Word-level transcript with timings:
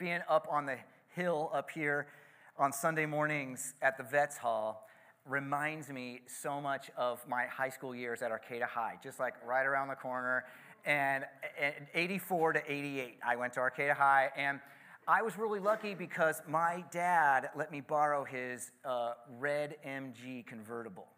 being 0.00 0.20
up 0.30 0.48
on 0.50 0.64
the 0.64 0.78
hill 1.14 1.50
up 1.52 1.70
here 1.70 2.06
on 2.58 2.72
Sunday 2.72 3.04
mornings 3.04 3.74
at 3.82 3.98
the 3.98 4.02
Vets 4.02 4.38
Hall 4.38 4.88
reminds 5.28 5.90
me 5.90 6.22
so 6.26 6.58
much 6.58 6.90
of 6.96 7.20
my 7.28 7.44
high 7.44 7.68
school 7.68 7.94
years 7.94 8.22
at 8.22 8.30
Arcata 8.30 8.64
High, 8.64 8.98
just 9.04 9.20
like 9.20 9.34
right 9.46 9.66
around 9.66 9.88
the 9.88 9.94
corner. 9.94 10.46
And, 10.86 11.26
and 11.60 11.86
84 11.92 12.54
to 12.54 12.72
88, 12.72 13.18
I 13.22 13.36
went 13.36 13.52
to 13.52 13.60
Arcata 13.60 13.92
High, 13.92 14.30
and 14.38 14.58
I 15.06 15.20
was 15.20 15.36
really 15.36 15.60
lucky 15.60 15.94
because 15.94 16.40
my 16.48 16.82
dad 16.90 17.50
let 17.54 17.70
me 17.70 17.82
borrow 17.82 18.24
his 18.24 18.70
uh, 18.86 19.12
red 19.38 19.76
MG 19.86 20.46
convertible. 20.46 21.08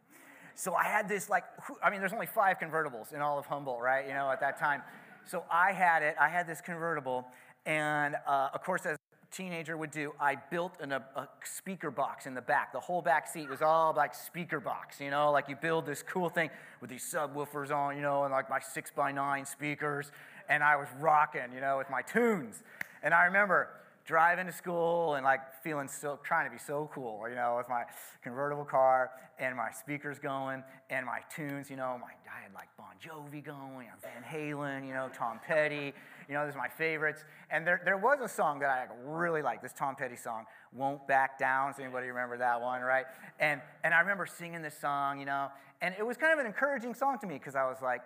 So 0.57 0.75
I 0.75 0.85
had 0.85 1.09
this 1.09 1.31
like, 1.31 1.45
I 1.85 1.89
mean, 1.89 2.01
there's 2.01 2.13
only 2.13 2.27
five 2.27 2.59
convertibles 2.59 3.15
in 3.15 3.21
all 3.21 3.39
of 3.39 3.47
Humboldt, 3.47 3.81
right? 3.81 4.09
You 4.09 4.15
know, 4.15 4.29
at 4.29 4.41
that 4.41 4.59
time. 4.59 4.83
So 5.25 5.45
I 5.51 5.71
had 5.73 6.03
it. 6.03 6.17
I 6.21 6.29
had 6.29 6.49
this 6.49 6.61
convertible, 6.61 7.27
and 7.67 8.17
uh, 8.27 8.49
of 8.53 8.63
course, 8.63 8.87
as 8.87 8.97
a 8.97 9.37
teenager 9.37 9.77
would 9.77 9.91
do, 9.91 10.13
I 10.21 10.37
built 10.37 10.75
an, 10.81 10.93
a, 10.93 11.03
a, 11.17 11.29
speaker 11.45 11.91
box 11.91 12.27
in 12.27 12.35
the 12.35 12.41
back. 12.41 12.73
The 12.73 12.81
whole 12.81 13.03
back 13.03 13.29
seat 13.29 13.49
was 13.49 13.63
all 13.63 13.95
like 13.97 14.15
speaker 14.15 14.61
box, 14.61 15.01
you 15.01 15.11
know, 15.11 15.31
like 15.31 15.49
you 15.49 15.57
build 15.57 15.87
this 15.87 16.03
cool 16.03 16.29
thing 16.29 16.51
with 16.81 16.91
these 16.91 17.05
subwoofers 17.05 17.75
on, 17.75 17.97
you 17.97 18.03
know, 18.03 18.25
and 18.25 18.33
like 18.33 18.51
my 18.51 18.61
six 18.61 18.91
by 18.91 19.13
nine 19.13 19.45
speakers, 19.45 20.11
and 20.49 20.63
I 20.63 20.77
was 20.77 20.89
rocking, 21.01 21.53
you 21.55 21.61
know, 21.61 21.79
with 21.79 21.91
my 21.91 22.03
tunes. 22.03 22.63
And 23.03 23.15
I 23.15 23.25
remember 23.25 23.69
driving 24.05 24.47
to 24.47 24.53
school 24.53 25.15
and 25.15 25.25
like 25.25 25.41
feeling 25.63 25.89
so 25.89 26.19
trying 26.25 26.47
to 26.47 26.53
be 26.53 26.59
so 26.59 26.91
cool, 26.93 27.29
you 27.29 27.35
know, 27.35 27.57
with 27.57 27.69
my 27.69 27.85
convertible 28.23 28.65
car 28.65 29.11
and 29.39 29.57
my 29.57 29.71
speakers 29.71 30.19
going 30.19 30.63
and 30.91 31.07
my 31.07 31.21
tunes, 31.35 31.71
you 31.71 31.77
know, 31.77 31.99
my 32.01 32.09
I 32.33 32.43
had 32.43 32.55
like 32.55 32.69
Bon 32.79 32.95
Jovi 32.99 33.45
going, 33.45 33.89
Van 34.03 34.23
Halen, 34.23 34.87
you 34.87 34.95
know, 34.95 35.11
Tom 35.15 35.39
Petty, 35.47 35.93
you 36.29 36.35
know, 36.35 36.47
those 36.47 36.55
are 36.55 36.59
my 36.59 36.69
favorites. 36.69 37.25
And 37.51 37.67
there, 37.67 37.83
there 37.85 37.99
was 37.99 38.21
a 38.23 38.29
song 38.29 38.59
that 38.61 38.71
I 38.71 38.87
really 39.05 39.43
liked, 39.43 39.63
this 39.63 39.75
Tom 39.75 39.97
Petty 39.97 40.17
song, 40.17 40.47
Won't 40.73 41.07
Back 41.07 41.39
Down. 41.39 41.71
Does 41.71 41.81
anybody 41.81 42.09
remember 42.09 42.39
that 42.39 42.61
one, 42.61 42.81
right? 42.81 43.05
And, 43.39 43.61
and 43.85 43.93
I 43.93 44.01
remember 44.01 44.25
singing 44.25 44.63
this 44.63 44.79
song, 44.81 45.21
you 45.21 45.27
know, 45.27 45.49
and 45.83 45.95
it 45.99 46.07
was 46.07 46.17
kind 46.17 46.33
of 46.33 46.39
an 46.39 46.47
encouraging 46.47 46.95
song 46.95 47.19
to 47.19 47.27
me 47.27 47.35
because 47.35 47.55
I 47.55 47.65
was 47.65 47.79
like, 47.83 48.01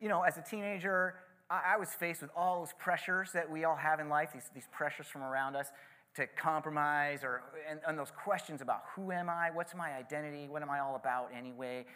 you 0.00 0.08
know, 0.08 0.22
as 0.22 0.38
a 0.38 0.42
teenager, 0.42 1.14
I, 1.50 1.76
was 1.78 1.88
faced 1.90 2.20
with 2.20 2.30
all 2.36 2.60
those 2.60 2.74
pressures 2.78 3.32
that 3.32 3.50
we 3.50 3.64
all 3.64 3.76
have 3.76 4.00
in 4.00 4.08
life, 4.08 4.30
these, 4.34 4.50
these 4.54 4.68
pressures 4.70 5.06
from 5.06 5.22
around 5.22 5.56
us 5.56 5.68
to 6.16 6.26
compromise 6.26 7.24
or 7.24 7.42
and, 7.70 7.80
and, 7.86 7.98
those 7.98 8.10
questions 8.10 8.60
about 8.60 8.82
who 8.94 9.12
am 9.12 9.30
I, 9.30 9.50
what's 9.52 9.74
my 9.74 9.94
identity, 9.94 10.48
what 10.48 10.62
am 10.62 10.70
I 10.70 10.80
all 10.80 10.96
about 10.96 11.30
anyway. 11.36 11.86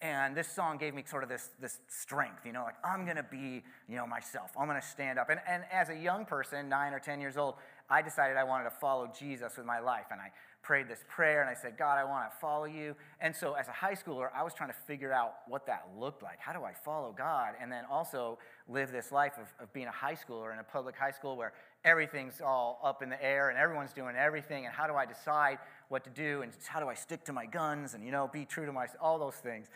And 0.00 0.36
this 0.36 0.48
song 0.48 0.78
gave 0.78 0.94
me 0.94 1.04
sort 1.06 1.22
of 1.22 1.28
this, 1.28 1.50
this 1.60 1.78
strength, 1.88 2.44
you 2.44 2.52
know, 2.52 2.64
like 2.64 2.76
I'm 2.84 3.06
gonna 3.06 3.26
be, 3.28 3.62
you 3.88 3.96
know, 3.96 4.06
myself. 4.06 4.50
I'm 4.58 4.66
gonna 4.66 4.82
stand 4.82 5.18
up. 5.18 5.30
And, 5.30 5.40
and 5.48 5.64
as 5.72 5.88
a 5.88 5.96
young 5.96 6.24
person, 6.24 6.68
nine 6.68 6.92
or 6.92 7.00
10 7.00 7.20
years 7.20 7.36
old, 7.36 7.54
I 7.88 8.02
decided 8.02 8.36
I 8.36 8.44
wanted 8.44 8.64
to 8.64 8.70
follow 8.70 9.10
Jesus 9.18 9.56
with 9.56 9.66
my 9.66 9.80
life. 9.80 10.06
And 10.10 10.20
I 10.20 10.30
prayed 10.62 10.88
this 10.88 11.04
prayer 11.08 11.40
and 11.40 11.48
I 11.48 11.54
said, 11.54 11.78
God, 11.78 11.98
I 11.98 12.04
want 12.04 12.30
to 12.30 12.36
follow 12.38 12.64
you. 12.64 12.94
And 13.20 13.34
so 13.34 13.54
as 13.54 13.68
a 13.68 13.72
high 13.72 13.94
schooler, 13.94 14.28
I 14.34 14.42
was 14.42 14.54
trying 14.54 14.70
to 14.70 14.76
figure 14.86 15.12
out 15.12 15.34
what 15.46 15.66
that 15.66 15.88
looked 15.98 16.22
like. 16.22 16.38
How 16.40 16.52
do 16.52 16.64
I 16.64 16.72
follow 16.72 17.14
God? 17.16 17.54
And 17.60 17.70
then 17.70 17.84
also 17.90 18.38
live 18.68 18.92
this 18.92 19.12
life 19.12 19.34
of, 19.38 19.46
of 19.62 19.72
being 19.72 19.86
a 19.86 19.92
high 19.92 20.14
schooler 20.14 20.52
in 20.52 20.58
a 20.58 20.64
public 20.64 20.96
high 20.96 21.10
school 21.10 21.36
where 21.36 21.52
everything's 21.84 22.40
all 22.40 22.80
up 22.84 23.02
in 23.02 23.08
the 23.08 23.22
air 23.24 23.50
and 23.50 23.58
everyone's 23.58 23.92
doing 23.92 24.16
everything. 24.16 24.66
And 24.66 24.74
how 24.74 24.86
do 24.86 24.94
I 24.94 25.06
decide 25.06 25.58
what 25.88 26.04
to 26.04 26.10
do? 26.10 26.42
And 26.42 26.52
how 26.66 26.80
do 26.80 26.88
I 26.88 26.94
stick 26.94 27.24
to 27.24 27.32
my 27.32 27.46
guns 27.46 27.94
and, 27.94 28.04
you 28.04 28.10
know, 28.10 28.28
be 28.32 28.44
true 28.44 28.66
to 28.66 28.72
my, 28.72 28.86
all 29.00 29.18
those 29.18 29.36
things. 29.36 29.68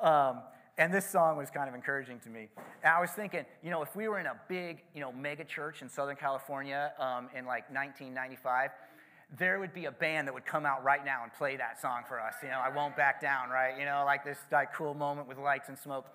Um, 0.00 0.40
and 0.78 0.94
this 0.94 1.10
song 1.10 1.36
was 1.36 1.50
kind 1.50 1.68
of 1.68 1.74
encouraging 1.74 2.20
to 2.20 2.30
me. 2.30 2.48
And 2.84 2.94
I 2.94 3.00
was 3.00 3.10
thinking, 3.10 3.44
you 3.64 3.70
know, 3.70 3.82
if 3.82 3.96
we 3.96 4.06
were 4.06 4.20
in 4.20 4.26
a 4.26 4.36
big, 4.48 4.84
you 4.94 5.00
know, 5.00 5.10
mega 5.10 5.44
church 5.44 5.82
in 5.82 5.88
Southern 5.88 6.14
California 6.14 6.92
um, 7.00 7.28
in 7.36 7.44
like 7.44 7.68
1995, 7.74 8.70
there 9.36 9.58
would 9.58 9.74
be 9.74 9.84
a 9.84 9.92
band 9.92 10.26
that 10.26 10.32
would 10.32 10.46
come 10.46 10.64
out 10.64 10.82
right 10.82 11.04
now 11.04 11.22
and 11.22 11.32
play 11.32 11.56
that 11.56 11.80
song 11.80 12.02
for 12.08 12.18
us. 12.20 12.34
You 12.42 12.48
know, 12.48 12.60
I 12.60 12.70
won't 12.70 12.96
back 12.96 13.20
down, 13.20 13.50
right? 13.50 13.78
You 13.78 13.84
know, 13.84 14.02
like 14.06 14.24
this 14.24 14.38
like 14.50 14.72
cool 14.72 14.94
moment 14.94 15.28
with 15.28 15.38
lights 15.38 15.68
and 15.68 15.78
smoke. 15.78 16.06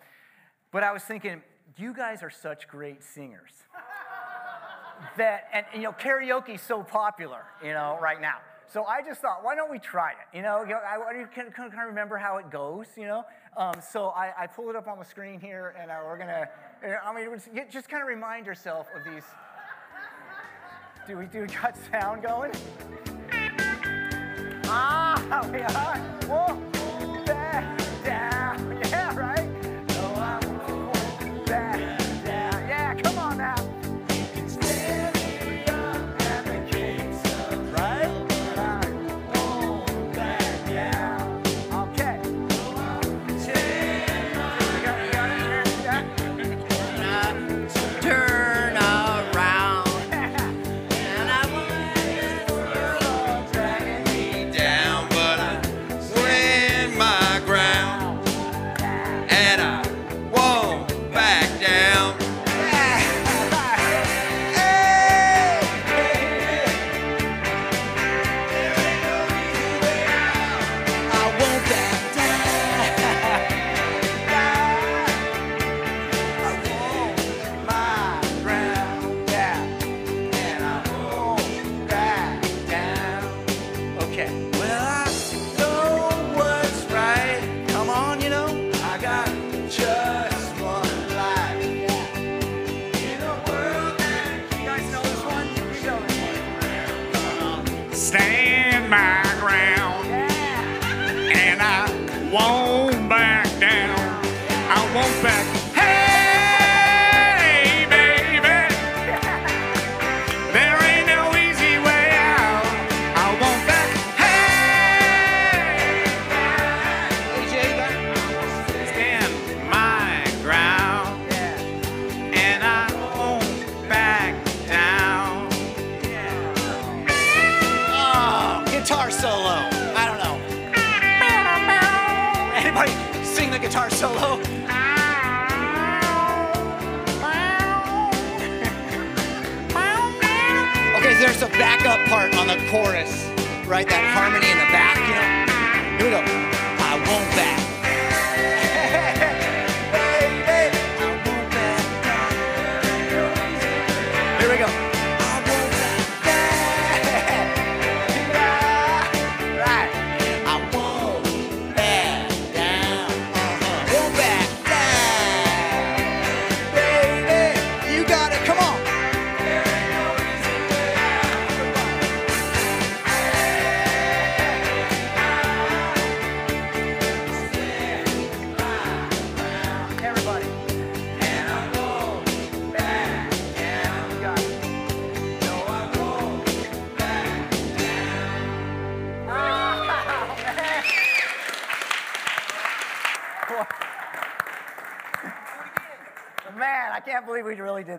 But 0.71 0.83
I 0.83 0.91
was 0.91 1.03
thinking, 1.03 1.43
you 1.77 1.93
guys 1.93 2.23
are 2.23 2.31
such 2.31 2.67
great 2.67 3.03
singers. 3.03 3.51
that 5.17 5.47
and 5.53 5.65
you 5.75 5.81
know, 5.81 5.91
karaoke's 5.91 6.61
so 6.61 6.81
popular, 6.81 7.43
you 7.63 7.73
know, 7.73 7.99
right 8.01 8.19
now. 8.19 8.37
So 8.73 8.85
I 8.85 9.03
just 9.03 9.21
thought, 9.21 9.43
why 9.43 9.53
don't 9.53 9.69
we 9.69 9.77
try 9.77 10.11
it? 10.11 10.35
You 10.35 10.41
know, 10.41 10.65
I, 10.65 10.97
I 10.97 11.13
can, 11.31 11.51
can 11.51 11.69
kind 11.69 11.81
of 11.81 11.87
remember 11.87 12.17
how 12.17 12.37
it 12.37 12.49
goes, 12.49 12.87
you 12.97 13.05
know? 13.05 13.23
Um, 13.55 13.75
so 13.87 14.07
I, 14.07 14.31
I 14.35 14.47
pull 14.47 14.69
it 14.71 14.75
up 14.75 14.87
on 14.87 14.97
the 14.97 15.05
screen 15.05 15.39
here, 15.39 15.75
and 15.79 15.91
uh, 15.91 15.99
we're 16.03 16.17
gonna, 16.17 16.49
I 17.05 17.13
mean, 17.13 17.39
just 17.69 17.87
kind 17.87 18.01
of 18.01 18.07
remind 18.07 18.47
yourself 18.47 18.87
of 18.95 19.03
these. 19.13 19.23
Do 21.07 21.17
we 21.17 21.25
do 21.25 21.41
we 21.41 21.47
got 21.47 21.75
sound 21.91 22.23
going? 22.23 22.51
Ah, 24.65 25.47
we 25.51 25.61
are. 25.61 25.97
Whoa, 26.27 26.72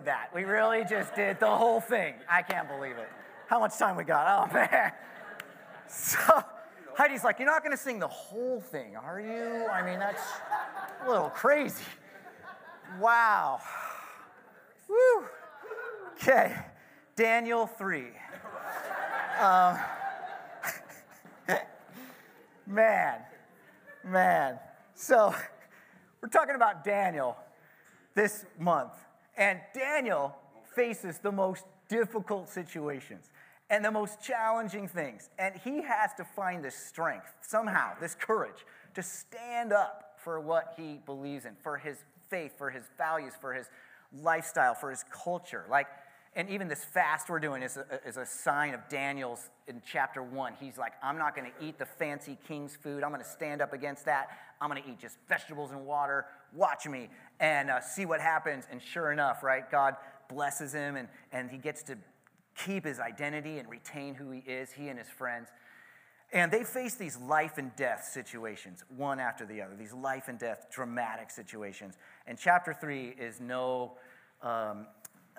that. 0.05 0.29
We 0.33 0.43
really 0.43 0.83
just 0.89 1.15
did 1.15 1.39
the 1.39 1.55
whole 1.55 1.81
thing. 1.81 2.15
I 2.29 2.41
can't 2.41 2.67
believe 2.67 2.97
it. 2.97 3.09
How 3.47 3.59
much 3.59 3.77
time 3.77 3.95
we 3.95 4.03
got? 4.03 4.49
Oh, 4.49 4.53
man. 4.53 4.91
So 5.87 6.19
Heidi's 6.95 7.23
like, 7.23 7.39
You're 7.39 7.47
not 7.47 7.63
going 7.63 7.75
to 7.75 7.81
sing 7.81 7.99
the 7.99 8.07
whole 8.07 8.61
thing, 8.61 8.95
are 8.95 9.19
you? 9.19 9.67
I 9.67 9.85
mean, 9.85 9.99
that's 9.99 10.21
a 11.05 11.09
little 11.09 11.29
crazy. 11.29 11.83
Wow. 12.99 13.59
Woo. 14.87 15.25
Okay. 16.13 16.55
Daniel 17.15 17.67
3. 17.67 18.05
Um, 19.39 19.77
man, 22.67 23.19
man. 24.03 24.59
So, 24.93 25.33
we're 26.21 26.29
talking 26.29 26.55
about 26.55 26.83
Daniel 26.83 27.37
this 28.15 28.45
month. 28.57 28.93
And 29.37 29.59
Daniel 29.73 30.35
faces 30.75 31.19
the 31.19 31.31
most 31.31 31.65
difficult 31.89 32.49
situations 32.49 33.29
and 33.69 33.83
the 33.83 33.91
most 33.91 34.21
challenging 34.21 34.87
things. 34.87 35.29
And 35.39 35.55
he 35.55 35.81
has 35.81 36.13
to 36.17 36.23
find 36.23 36.63
this 36.63 36.75
strength, 36.75 37.33
somehow, 37.41 37.93
this 37.99 38.15
courage 38.15 38.65
to 38.93 39.03
stand 39.03 39.73
up 39.73 40.17
for 40.23 40.39
what 40.39 40.73
he 40.77 40.99
believes 41.05 41.45
in, 41.45 41.55
for 41.61 41.77
his 41.77 41.97
faith, 42.29 42.57
for 42.57 42.69
his 42.69 42.83
values, 42.97 43.33
for 43.39 43.53
his 43.53 43.69
lifestyle, 44.21 44.73
for 44.73 44.89
his 44.89 45.03
culture. 45.11 45.65
Like, 45.69 45.87
and 46.35 46.49
even 46.49 46.67
this 46.67 46.83
fast 46.83 47.29
we're 47.29 47.39
doing 47.39 47.63
is 47.63 47.77
a, 47.77 47.85
is 48.05 48.17
a 48.17 48.25
sign 48.25 48.73
of 48.73 48.81
Daniel's 48.89 49.49
in 49.67 49.81
chapter 49.89 50.21
one. 50.21 50.53
He's 50.59 50.77
like, 50.77 50.93
I'm 51.01 51.17
not 51.17 51.35
going 51.35 51.49
to 51.49 51.65
eat 51.65 51.79
the 51.79 51.85
fancy 51.85 52.37
king's 52.47 52.75
food. 52.75 53.03
I'm 53.03 53.11
going 53.11 53.23
to 53.23 53.29
stand 53.29 53.61
up 53.61 53.71
against 53.71 54.05
that. 54.05 54.27
I'm 54.59 54.69
going 54.69 54.83
to 54.83 54.89
eat 54.89 54.99
just 54.99 55.17
vegetables 55.29 55.71
and 55.71 55.85
water. 55.85 56.25
Watch 56.53 56.87
me 56.87 57.09
and 57.39 57.69
uh, 57.69 57.81
see 57.81 58.05
what 58.05 58.21
happens. 58.21 58.65
And 58.69 58.81
sure 58.81 59.11
enough, 59.11 59.43
right, 59.43 59.69
God 59.69 59.95
blesses 60.29 60.73
him 60.73 60.95
and, 60.95 61.07
and 61.31 61.49
he 61.49 61.57
gets 61.57 61.83
to 61.83 61.97
keep 62.55 62.85
his 62.85 62.99
identity 62.99 63.59
and 63.59 63.69
retain 63.69 64.15
who 64.15 64.31
he 64.31 64.39
is, 64.39 64.71
he 64.71 64.87
and 64.87 64.97
his 64.97 65.09
friends. 65.09 65.49
And 66.33 66.51
they 66.51 66.63
face 66.63 66.95
these 66.95 67.17
life 67.17 67.57
and 67.57 67.75
death 67.75 68.09
situations, 68.11 68.83
one 68.95 69.19
after 69.19 69.45
the 69.45 69.61
other, 69.61 69.75
these 69.75 69.93
life 69.93 70.27
and 70.27 70.39
death 70.39 70.67
dramatic 70.71 71.29
situations. 71.29 71.97
And 72.25 72.37
chapter 72.37 72.73
three 72.73 73.09
is 73.19 73.39
no 73.39 73.97
um, 74.41 74.87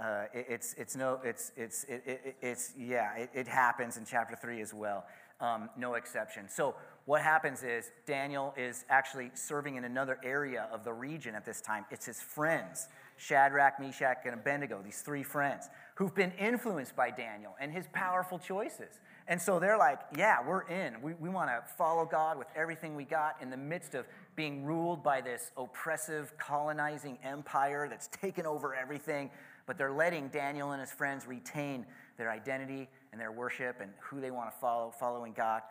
uh, 0.02 0.24
it, 0.34 0.46
it's, 0.48 0.74
it's 0.74 0.96
no, 0.96 1.20
it's, 1.24 1.52
it's, 1.56 1.84
it, 1.84 2.02
it, 2.06 2.36
it's 2.42 2.72
yeah, 2.78 3.26
it, 3.32 3.48
happens 3.48 3.96
in 3.96 4.04
chapter 4.04 4.36
three 4.36 4.60
as 4.60 4.74
well. 4.74 5.06
Um, 5.40 5.70
no 5.76 5.94
exception. 5.94 6.48
So 6.48 6.74
what 7.06 7.22
happens 7.22 7.62
is 7.62 7.90
Daniel 8.04 8.52
is 8.56 8.84
actually 8.88 9.30
serving 9.34 9.76
in 9.76 9.84
another 9.84 10.18
area 10.24 10.68
of 10.72 10.84
the 10.84 10.92
region 10.92 11.34
at 11.36 11.44
this 11.44 11.60
time. 11.60 11.84
It's 11.90 12.04
his 12.04 12.20
friends, 12.20 12.88
Shadrach, 13.16 13.80
Meshach, 13.80 14.18
and 14.24 14.34
Abednego, 14.34 14.82
these 14.84 15.02
three 15.02 15.22
friends, 15.22 15.70
who've 15.94 16.14
been 16.14 16.32
influenced 16.32 16.96
by 16.96 17.10
Daniel 17.10 17.54
and 17.60 17.72
his 17.72 17.86
powerful 17.92 18.40
choices. 18.40 18.98
And 19.28 19.40
so 19.40 19.60
they're 19.60 19.78
like, 19.78 20.00
yeah, 20.16 20.38
we're 20.46 20.68
in. 20.68 21.00
We, 21.00 21.14
we 21.14 21.28
want 21.28 21.48
to 21.48 21.62
follow 21.76 22.04
God 22.04 22.38
with 22.38 22.48
everything 22.56 22.96
we 22.96 23.04
got 23.04 23.36
in 23.40 23.50
the 23.50 23.56
midst 23.56 23.94
of 23.94 24.04
being 24.34 24.64
ruled 24.64 25.04
by 25.04 25.20
this 25.20 25.52
oppressive, 25.56 26.36
colonizing 26.38 27.18
empire 27.22 27.86
that's 27.88 28.08
taken 28.08 28.46
over 28.46 28.74
everything 28.74 29.30
but 29.66 29.76
they're 29.76 29.92
letting 29.92 30.28
Daniel 30.28 30.70
and 30.70 30.80
his 30.80 30.92
friends 30.92 31.26
retain 31.26 31.84
their 32.16 32.30
identity 32.30 32.88
and 33.12 33.20
their 33.20 33.32
worship 33.32 33.80
and 33.80 33.90
who 34.00 34.20
they 34.20 34.30
want 34.30 34.50
to 34.50 34.56
follow, 34.58 34.92
following 34.98 35.32
God. 35.36 35.62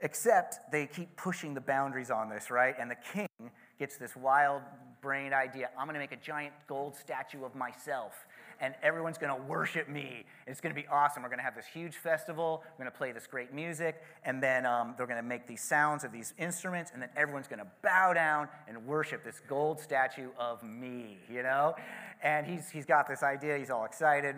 Except 0.00 0.70
they 0.70 0.86
keep 0.86 1.16
pushing 1.16 1.54
the 1.54 1.60
boundaries 1.60 2.10
on 2.10 2.28
this, 2.28 2.50
right? 2.50 2.74
And 2.78 2.90
the 2.90 2.96
king 3.12 3.50
gets 3.78 3.96
this 3.96 4.14
wild 4.16 4.62
brained 5.00 5.32
idea 5.32 5.68
I'm 5.78 5.86
going 5.86 5.94
to 5.94 6.00
make 6.00 6.12
a 6.12 6.16
giant 6.16 6.52
gold 6.66 6.96
statue 6.96 7.44
of 7.44 7.54
myself 7.54 8.26
and 8.60 8.74
everyone's 8.82 9.18
going 9.18 9.34
to 9.34 9.42
worship 9.46 9.88
me. 9.88 10.24
It's 10.46 10.60
going 10.60 10.74
to 10.74 10.80
be 10.80 10.86
awesome. 10.88 11.22
We're 11.22 11.28
going 11.28 11.38
to 11.38 11.44
have 11.44 11.54
this 11.54 11.66
huge 11.66 11.96
festival. 11.96 12.62
We're 12.72 12.84
going 12.84 12.92
to 12.92 12.98
play 12.98 13.12
this 13.12 13.26
great 13.26 13.52
music, 13.52 14.02
and 14.24 14.42
then 14.42 14.66
um, 14.66 14.94
they're 14.96 15.06
going 15.06 15.22
to 15.22 15.28
make 15.28 15.46
these 15.46 15.62
sounds 15.62 16.04
of 16.04 16.12
these 16.12 16.34
instruments, 16.38 16.90
and 16.92 17.00
then 17.00 17.10
everyone's 17.16 17.48
going 17.48 17.60
to 17.60 17.66
bow 17.82 18.12
down 18.14 18.48
and 18.66 18.86
worship 18.86 19.24
this 19.24 19.40
gold 19.48 19.80
statue 19.80 20.30
of 20.38 20.62
me, 20.62 21.18
you 21.30 21.42
know? 21.42 21.74
And 22.22 22.46
he's, 22.46 22.68
he's 22.70 22.86
got 22.86 23.06
this 23.06 23.22
idea. 23.22 23.58
He's 23.58 23.70
all 23.70 23.84
excited. 23.84 24.36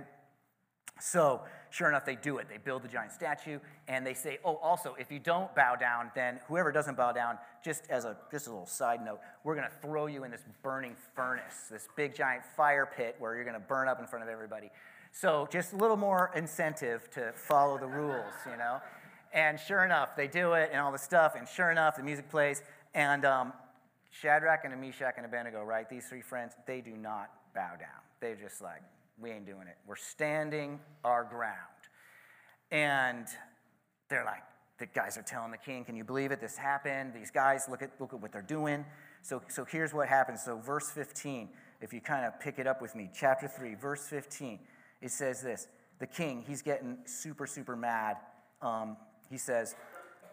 So, 1.01 1.43
sure 1.71 1.89
enough, 1.89 2.05
they 2.05 2.17
do 2.17 2.39
it. 2.39 2.49
They 2.49 2.59
build 2.59 2.83
the 2.83 2.89
giant 2.89 3.13
statue, 3.13 3.59
and 3.89 4.07
they 4.07 4.15
say, 4.15 4.39
"Oh, 4.45 4.57
also, 4.57 4.95
if 4.99 5.11
you 5.11 5.19
don't 5.19 5.55
bow 5.55 5.77
down, 5.77 6.11
then 6.15 6.41
whoever 6.49 6.73
doesn't 6.73 6.97
bow 6.97 7.13
down, 7.13 7.39
just 7.65 7.89
as 7.91 8.05
a 8.05 8.17
just 8.31 8.47
a 8.47 8.51
little 8.51 8.67
side 8.67 9.05
note, 9.05 9.21
we're 9.45 9.55
going 9.55 9.69
to 9.69 9.77
throw 9.77 10.07
you 10.07 10.25
in 10.25 10.31
this 10.31 10.45
burning 10.63 10.97
furnace, 11.15 11.69
this 11.71 11.89
big 11.97 12.15
giant 12.15 12.45
fire 12.45 12.87
pit 12.87 13.17
where 13.19 13.35
you're 13.35 13.45
going 13.45 13.55
to 13.55 13.61
burn 13.61 13.89
up 13.89 14.01
in 14.01 14.07
front 14.07 14.23
of 14.23 14.29
everybody." 14.29 14.71
So, 15.13 15.49
just 15.51 15.73
a 15.73 15.77
little 15.77 15.97
more 15.97 16.31
incentive 16.37 17.11
to 17.13 17.33
follow 17.33 17.79
the 17.79 17.87
rules, 17.87 18.33
you 18.49 18.57
know. 18.57 18.81
And 19.33 19.59
sure 19.59 19.85
enough, 19.85 20.17
they 20.17 20.29
do 20.29 20.55
it, 20.55 20.71
and 20.73 20.81
all 20.81 20.93
the 20.93 20.99
stuff. 20.99 21.35
And 21.37 21.49
sure 21.49 21.71
enough, 21.71 21.97
the 21.97 22.03
music 22.03 22.29
plays, 22.29 22.63
and 22.95 23.25
um, 23.25 23.53
Shadrach 24.11 24.65
and 24.65 24.81
Meshach 24.81 25.15
and 25.17 25.27
Abednego, 25.27 25.63
right? 25.63 25.89
These 25.89 26.09
three 26.09 26.21
friends, 26.21 26.55
they 26.67 26.81
do 26.81 26.97
not 26.97 27.31
bow 27.55 27.77
down. 27.79 28.01
They're 28.21 28.37
just 28.37 28.61
like, 28.61 28.83
we 29.21 29.31
ain't 29.31 29.47
doing 29.47 29.67
it. 29.69 29.77
We're 29.87 29.97
standing 29.97 30.81
our 31.05 31.25
ground. 31.25 31.57
And 32.71 33.27
they're 34.09 34.25
like, 34.25 34.43
the 34.79 34.87
guys 34.87 35.19
are 35.19 35.23
telling 35.23 35.51
the 35.51 35.59
king, 35.59 35.85
can 35.85 35.95
you 35.95 36.05
believe 36.05 36.33
it? 36.33 36.41
This 36.41 36.57
happened. 36.57 37.13
These 37.15 37.31
guys, 37.31 37.67
look 37.69 37.83
at, 37.83 37.91
look 38.01 38.15
at 38.15 38.21
what 38.21 38.33
they're 38.33 38.41
doing. 38.41 38.85
So, 39.23 39.43
so 39.49 39.65
here's 39.65 39.93
what 39.93 40.09
happens. 40.09 40.43
So, 40.43 40.59
verse 40.59 40.91
15, 40.91 41.51
if 41.83 41.93
you 41.93 42.01
kind 42.01 42.25
of 42.25 42.41
pick 42.41 42.59
it 42.59 42.67
up 42.67 42.81
with 42.81 42.95
me, 42.95 43.11
chapter 43.15 43.47
3, 43.47 43.75
verse 43.75 44.07
15, 44.09 44.59
it 45.03 45.11
says 45.11 45.43
this 45.43 45.69
The 45.99 46.07
king, 46.07 46.43
he's 46.47 46.63
getting 46.63 46.99
super, 47.05 47.47
super 47.47 47.77
mad. 47.77 48.17
Um, 48.63 48.97
he 49.31 49.37
says, 49.37 49.75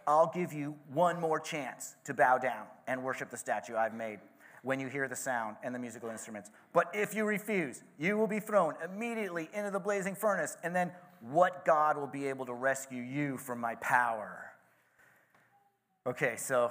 I'll 0.08 0.32
give 0.34 0.54
you 0.54 0.76
one 0.94 1.20
more 1.20 1.40
chance 1.40 1.96
to 2.06 2.14
bow 2.14 2.38
down 2.38 2.66
and 2.88 3.04
worship 3.04 3.30
the 3.30 3.38
statue 3.38 3.76
I've 3.76 3.94
made 3.94 4.20
when 4.68 4.82
you 4.82 4.90
hear 4.90 5.08
the 5.08 5.16
sound 5.16 5.56
and 5.64 5.74
the 5.74 5.80
musical 5.80 6.10
instruments. 6.10 6.52
But 6.74 6.92
if 6.94 7.16
you 7.16 7.24
refuse, 7.24 7.84
you 7.98 8.18
will 8.18 8.28
be 8.28 8.42
thrown 8.42 8.74
immediately 8.84 9.50
into 9.54 9.72
the 9.72 9.80
blazing 9.80 10.14
furnace, 10.14 10.58
and 10.62 10.76
then 10.76 10.92
what 11.22 11.64
God 11.64 11.98
will 11.98 12.06
be 12.06 12.28
able 12.28 12.46
to 12.48 12.54
rescue 12.54 13.02
you 13.02 13.38
from 13.38 13.62
my 13.62 13.76
power? 13.76 14.52
Okay, 16.06 16.36
so 16.36 16.70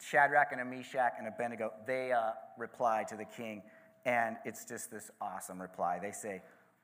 Shadrach 0.00 0.52
and 0.52 0.70
Meshach 0.70 1.12
and 1.18 1.28
Abednego, 1.28 1.74
they 1.86 2.12
uh, 2.12 2.30
reply 2.56 3.04
to 3.10 3.14
the 3.14 3.26
king, 3.26 3.62
and 4.06 4.36
it's 4.46 4.64
just 4.64 4.90
this 4.90 5.10
awesome 5.20 5.60
reply. 5.60 5.98
They 6.00 6.12
say, 6.12 6.40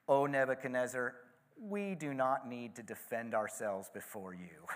O 0.09 0.27
Nebuchadnezzar, 0.27 1.15
we 1.59 1.95
do 1.95 2.13
not 2.13 2.47
need 2.47 2.77
to 2.77 2.83
defend 2.83 3.35
ourselves 3.35 3.89
before 3.95 4.35
you. 4.35 4.67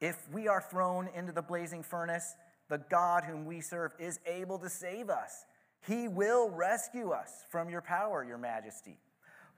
If 0.00 0.28
we 0.32 0.48
are 0.48 0.60
thrown 0.60 1.08
into 1.14 1.30
the 1.30 1.42
blazing 1.42 1.84
furnace, 1.84 2.34
the 2.72 2.78
God 2.90 3.24
whom 3.24 3.44
we 3.44 3.60
serve 3.60 3.92
is 3.98 4.18
able 4.24 4.58
to 4.58 4.70
save 4.70 5.10
us. 5.10 5.44
He 5.86 6.08
will 6.08 6.48
rescue 6.48 7.10
us 7.10 7.44
from 7.50 7.68
your 7.68 7.82
power, 7.82 8.24
your 8.24 8.38
majesty. 8.38 8.96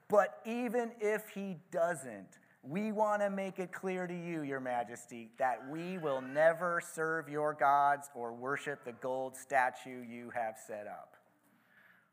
But 0.09 0.41
even 0.45 0.91
if 1.01 1.29
he 1.29 1.59
doesn't, 1.71 2.41
we 2.65 2.91
want 2.91 3.23
to 3.23 3.31
make 3.31 3.61
it 3.61 3.71
clear 3.71 4.09
to 4.09 4.13
you, 4.13 4.43
your 4.43 4.59
majesty, 4.59 5.31
that 5.39 5.61
we 5.71 5.97
will 5.97 6.21
never 6.21 6.83
serve 6.93 7.29
your 7.29 7.55
gods 7.55 8.11
or 8.17 8.33
worship 8.33 8.85
the 8.85 8.95
gold 8.95 9.37
statue 9.37 10.03
you 10.03 10.31
have 10.35 10.57
set 10.67 10.89
up. 10.89 11.15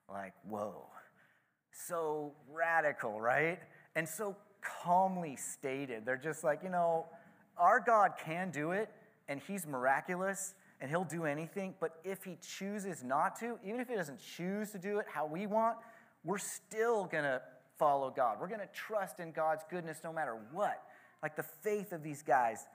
Like, 0.08 0.34
whoa. 0.48 0.86
So 1.72 2.34
radical, 2.48 3.20
right? 3.20 3.58
And 3.96 4.08
so 4.08 4.36
calmly 4.62 5.36
stated. 5.36 6.06
They're 6.06 6.16
just 6.16 6.44
like, 6.44 6.62
you 6.62 6.70
know, 6.70 7.08
our 7.58 7.80
God 7.80 8.12
can 8.24 8.52
do 8.52 8.70
it, 8.70 8.92
and 9.28 9.42
he's 9.48 9.66
miraculous, 9.66 10.54
and 10.82 10.90
he'll 10.90 11.04
do 11.04 11.26
anything. 11.26 11.76
But 11.80 12.00
if 12.04 12.24
he 12.24 12.38
chooses 12.42 13.04
not 13.04 13.40
to, 13.40 13.58
even 13.66 13.80
if 13.80 13.88
he 13.88 13.96
doesn't 13.96 14.20
choose 14.20 14.72
to 14.72 14.80
do 14.80 15.00
it 15.00 15.06
how 15.08 15.26
we 15.26 15.46
want, 15.46 15.78
we're 16.24 16.40
still 16.40 17.06
going 17.06 17.24
to 17.24 17.42
follow 17.78 18.10
God. 18.10 18.38
We're 18.42 18.48
going 18.48 18.60
to 18.60 18.70
trust 18.74 19.20
in 19.20 19.32
God's 19.32 19.64
goodness 19.70 20.00
no 20.04 20.12
matter 20.12 20.38
what. 20.52 20.84
Like 21.22 21.36
the 21.36 21.44
faith 21.44 21.94
of 21.94 22.04
these 22.04 22.24
guys, 22.24 22.66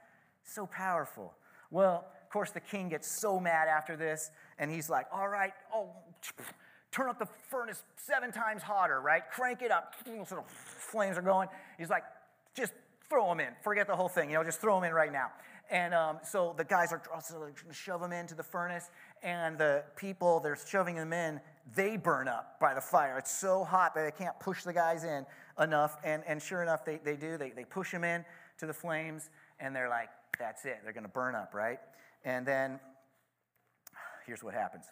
so 0.44 0.66
powerful. 0.66 1.34
Well, 1.70 2.06
of 2.22 2.30
course, 2.30 2.52
the 2.52 2.60
king 2.60 2.88
gets 2.88 3.20
so 3.20 3.40
mad 3.40 3.68
after 3.68 3.96
this, 3.96 4.30
and 4.58 4.70
he's 4.70 4.88
like, 4.88 5.06
all 5.12 5.28
right, 5.28 5.52
oh, 5.74 5.90
turn 6.92 7.08
up 7.08 7.18
the 7.18 7.28
furnace 7.50 7.82
seven 7.96 8.30
times 8.30 8.62
hotter, 8.62 9.00
right? 9.00 9.22
Crank 9.30 9.62
it 9.62 9.70
up. 9.70 9.94
Of 10.06 10.44
flames 10.48 11.18
are 11.18 11.22
going. 11.22 11.48
He's 11.78 11.90
like, 11.90 12.04
just 12.56 12.72
throw 13.08 13.28
them 13.28 13.40
in. 13.40 13.52
Forget 13.62 13.86
the 13.86 13.96
whole 13.96 14.08
thing, 14.08 14.30
you 14.30 14.36
know, 14.36 14.44
just 14.44 14.60
throw 14.60 14.74
them 14.76 14.84
in 14.84 14.94
right 14.94 15.12
now. 15.12 15.30
And 15.70 15.94
um, 15.94 16.18
so 16.22 16.54
the 16.56 16.64
guys 16.64 16.92
are 16.92 17.02
also 17.12 17.38
going 17.38 17.54
to 17.54 17.74
shove 17.74 18.00
them 18.00 18.12
into 18.12 18.34
the 18.34 18.42
furnace, 18.42 18.90
and 19.22 19.58
the 19.58 19.82
people 19.96 20.38
they're 20.40 20.56
shoving 20.56 20.94
them 20.94 21.12
in, 21.12 21.40
they 21.74 21.96
burn 21.96 22.28
up 22.28 22.60
by 22.60 22.74
the 22.74 22.80
fire. 22.80 23.18
It's 23.18 23.32
so 23.32 23.64
hot 23.64 23.94
that 23.94 24.04
they 24.04 24.24
can't 24.24 24.38
push 24.38 24.62
the 24.62 24.72
guys 24.72 25.02
in 25.02 25.26
enough. 25.58 25.96
And, 26.04 26.22
and 26.26 26.40
sure 26.40 26.62
enough, 26.62 26.84
they, 26.84 27.00
they 27.02 27.16
do. 27.16 27.36
They, 27.36 27.50
they 27.50 27.64
push 27.64 27.90
them 27.90 28.04
in 28.04 28.24
to 28.58 28.66
the 28.66 28.74
flames, 28.74 29.30
and 29.58 29.74
they're 29.74 29.88
like, 29.88 30.08
that's 30.38 30.64
it. 30.64 30.78
They're 30.84 30.92
going 30.92 31.04
to 31.04 31.10
burn 31.10 31.34
up, 31.34 31.52
right? 31.54 31.78
And 32.24 32.46
then 32.46 32.78
here's 34.26 34.42
what 34.42 34.54
happens. 34.54 34.86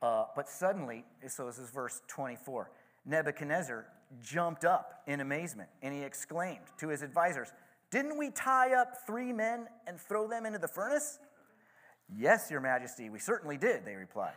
Uh, 0.00 0.24
but 0.36 0.48
suddenly, 0.48 1.04
so 1.26 1.46
this 1.46 1.58
is 1.58 1.70
verse 1.70 2.00
24. 2.08 2.70
Nebuchadnezzar 3.04 3.86
jumped 4.22 4.64
up 4.64 5.02
in 5.06 5.20
amazement 5.20 5.68
and 5.82 5.92
he 5.92 6.02
exclaimed 6.02 6.64
to 6.78 6.88
his 6.88 7.02
advisors, 7.02 7.52
Didn't 7.90 8.18
we 8.18 8.30
tie 8.30 8.74
up 8.74 9.06
three 9.06 9.32
men 9.32 9.66
and 9.86 9.98
throw 9.98 10.28
them 10.28 10.44
into 10.46 10.58
the 10.58 10.68
furnace? 10.68 11.18
Yes, 12.14 12.50
Your 12.50 12.60
Majesty, 12.60 13.10
we 13.10 13.18
certainly 13.18 13.56
did, 13.56 13.84
they 13.84 13.94
replied. 13.94 14.34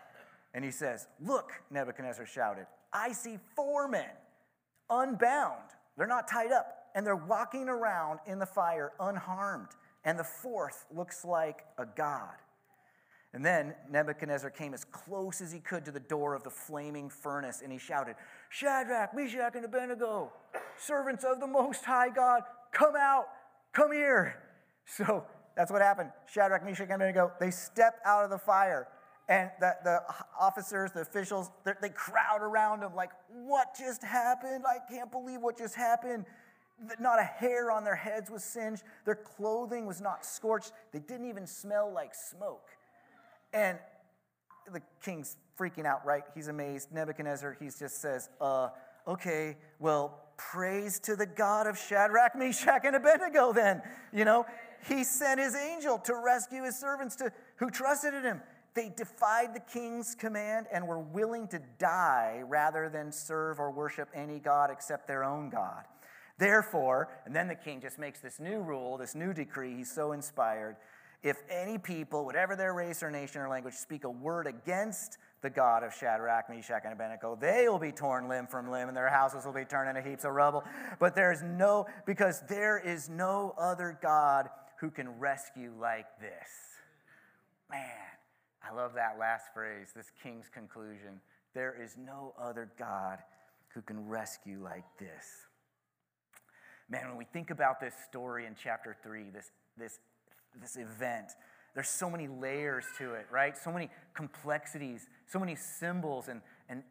And 0.54 0.64
he 0.64 0.72
says, 0.72 1.08
Look, 1.20 1.52
Nebuchadnezzar 1.70 2.26
shouted, 2.26 2.68
I 2.94 3.14
see 3.14 3.38
four 3.56 3.88
men 3.88 4.10
unbound. 4.90 5.70
They're 5.98 6.08
not 6.08 6.28
tied 6.28 6.52
up, 6.52 6.68
and 6.96 7.06
they're 7.06 7.16
walking 7.16 7.70
around 7.70 8.20
in 8.26 8.40
the 8.40 8.46
fire 8.46 8.92
unharmed. 9.00 9.70
And 10.04 10.18
the 10.18 10.24
fourth 10.24 10.86
looks 10.94 11.24
like 11.24 11.64
a 11.78 11.86
god. 11.86 12.36
And 13.34 13.46
then 13.46 13.76
Nebuchadnezzar 13.90 14.50
came 14.50 14.74
as 14.74 14.84
close 14.84 15.40
as 15.40 15.54
he 15.54 15.60
could 15.60 15.86
to 15.86 15.92
the 15.92 16.02
door 16.02 16.36
of 16.36 16.44
the 16.44 16.50
flaming 16.50 17.10
furnace, 17.10 17.62
and 17.64 17.72
he 17.72 17.78
shouted, 17.78 18.16
Shadrach, 18.50 19.16
Meshach, 19.16 19.56
and 19.56 19.64
Abednego, 19.64 20.34
servants 20.78 21.24
of 21.24 21.40
the 21.40 21.48
Most 21.48 21.86
High 21.86 22.10
God, 22.10 22.42
come 22.74 22.96
out, 22.98 23.28
come 23.74 23.92
here. 23.92 24.36
So 24.98 25.24
that's 25.56 25.72
what 25.72 25.82
happened. 25.82 26.12
Shadrach, 26.26 26.66
Meshach, 26.66 26.82
and 26.82 26.96
Abednego, 26.96 27.32
they 27.40 27.50
step 27.50 28.00
out 28.04 28.26
of 28.26 28.30
the 28.30 28.38
fire. 28.38 28.90
And 29.30 29.50
the, 29.62 29.74
the 29.86 30.02
officers, 30.38 30.92
the 30.92 31.02
officials, 31.02 31.50
they 31.82 31.90
crowd 31.90 32.42
around 32.42 32.82
them 32.82 32.94
like, 32.94 33.12
What 33.30 33.68
just 33.78 34.04
happened? 34.04 34.66
I 34.68 34.80
can't 34.92 35.10
believe 35.10 35.40
what 35.40 35.58
just 35.58 35.76
happened. 35.76 36.26
Not 37.00 37.20
a 37.20 37.24
hair 37.24 37.72
on 37.72 37.86
their 37.86 37.96
heads 37.96 38.30
was 38.30 38.44
singed. 38.44 38.84
Their 39.06 39.16
clothing 39.16 39.86
was 39.86 40.02
not 40.02 40.26
scorched. 40.26 40.74
They 40.92 41.00
didn't 41.00 41.30
even 41.30 41.48
smell 41.48 41.90
like 41.94 42.14
smoke. 42.14 42.68
And 43.54 43.78
the 44.74 44.82
king's 45.02 45.38
freaking 45.58 45.86
out, 45.86 46.06
right? 46.06 46.24
He's 46.34 46.48
amazed. 46.48 46.92
Nebuchadnezzar, 46.92 47.56
he 47.60 47.66
just 47.68 48.02
says, 48.02 48.30
uh, 48.40 48.70
okay, 49.08 49.58
well, 49.80 50.20
praise 50.52 51.00
to 51.02 51.16
the 51.16 51.26
God 51.26 51.68
of 51.68 51.78
Shadrach, 51.78 52.36
Meshach, 52.36 52.82
and 52.86 52.96
Abednego 52.96 53.54
then. 53.54 53.82
You 54.12 54.26
know, 54.26 54.46
he 54.88 55.04
sent 55.04 55.40
his 55.40 55.56
angel 55.56 55.98
to 56.00 56.16
rescue 56.16 56.64
his 56.64 56.78
servants 56.78 57.16
to, 57.18 57.32
who 57.58 57.70
trusted 57.70 58.14
in 58.14 58.24
him. 58.24 58.42
They 58.74 58.92
defied 58.96 59.54
the 59.54 59.60
king's 59.60 60.16
command 60.16 60.68
and 60.72 60.88
were 60.88 61.00
willing 61.00 61.48
to 61.50 61.60
die 61.78 62.42
rather 62.46 62.90
than 62.90 63.12
serve 63.12 63.60
or 63.60 63.70
worship 63.70 64.10
any 64.14 64.40
God 64.40 64.70
except 64.72 65.08
their 65.08 65.24
own 65.24 65.50
God. 65.50 65.84
Therefore, 66.38 67.10
and 67.26 67.36
then 67.36 67.48
the 67.48 67.56
king 67.56 67.82
just 67.82 68.00
makes 68.00 68.20
this 68.20 68.40
new 68.40 68.62
rule, 68.62 68.98
this 68.98 69.14
new 69.14 69.34
decree. 69.34 69.76
He's 69.76 69.92
so 69.92 70.14
inspired. 70.14 70.78
If 71.24 71.38
any 71.50 71.78
people, 71.78 72.26
whatever 72.26 72.56
their 72.56 72.74
race 72.74 73.04
or 73.04 73.12
nation 73.12 73.42
or 73.42 73.50
language, 73.50 73.76
speak 73.76 74.06
a 74.06 74.10
word 74.10 74.48
against 74.48 75.20
the 75.42 75.50
God 75.50 75.84
of 75.84 75.94
Shadrach, 75.94 76.50
Meshach, 76.50 76.82
and 76.84 76.94
Abednego, 76.94 77.38
they 77.40 77.70
will 77.70 77.80
be 77.80 77.92
torn 77.92 78.28
limb 78.28 78.48
from 78.48 78.72
limb, 78.72 78.88
and 78.88 78.98
their 78.98 79.10
houses 79.10 79.46
will 79.46 79.54
be 79.54 79.66
turned 79.66 79.96
into 79.96 80.08
heaps 80.08 80.26
of 80.26 80.34
rubble. 80.34 80.64
But 81.00 81.16
there 81.16 81.32
is 81.32 81.44
no, 81.44 81.86
because 82.06 82.42
there 82.50 82.80
is 82.80 83.08
no 83.08 83.54
other 83.58 84.00
God 84.02 84.50
who 84.80 84.90
can 84.90 85.20
rescue 85.20 85.72
like 85.80 86.08
this. 86.20 86.50
Man, 87.70 87.88
I 88.68 88.74
love 88.74 88.94
that 88.96 89.18
last 89.20 89.54
phrase, 89.54 89.90
this 89.96 90.12
king's 90.24 90.50
conclusion. 90.50 91.22
There 91.54 91.76
is 91.80 91.98
no 91.98 92.34
other 92.40 92.72
God 92.80 93.20
who 93.74 93.82
can 93.82 94.08
rescue 94.08 94.60
like 94.62 94.86
this. 95.00 95.46
Man, 96.90 97.08
when 97.08 97.18
we 97.18 97.26
think 97.26 97.52
about 97.52 97.80
this 97.80 97.94
story 98.10 98.46
in 98.46 98.56
chapter 98.62 98.98
3, 99.02 99.30
this, 99.30 99.52
this, 99.78 100.00
this 100.60 100.78
event, 100.78 101.32
there's 101.74 101.90
so 101.90 102.10
many 102.10 102.28
layers 102.28 102.86
to 102.98 103.14
it, 103.14 103.28
right? 103.32 103.58
So 103.58 103.72
many 103.72 103.90
complexities, 104.14 105.08
so 105.28 105.40
many 105.40 105.56
symbols 105.56 106.28
and, 106.28 106.42
and 106.70 106.84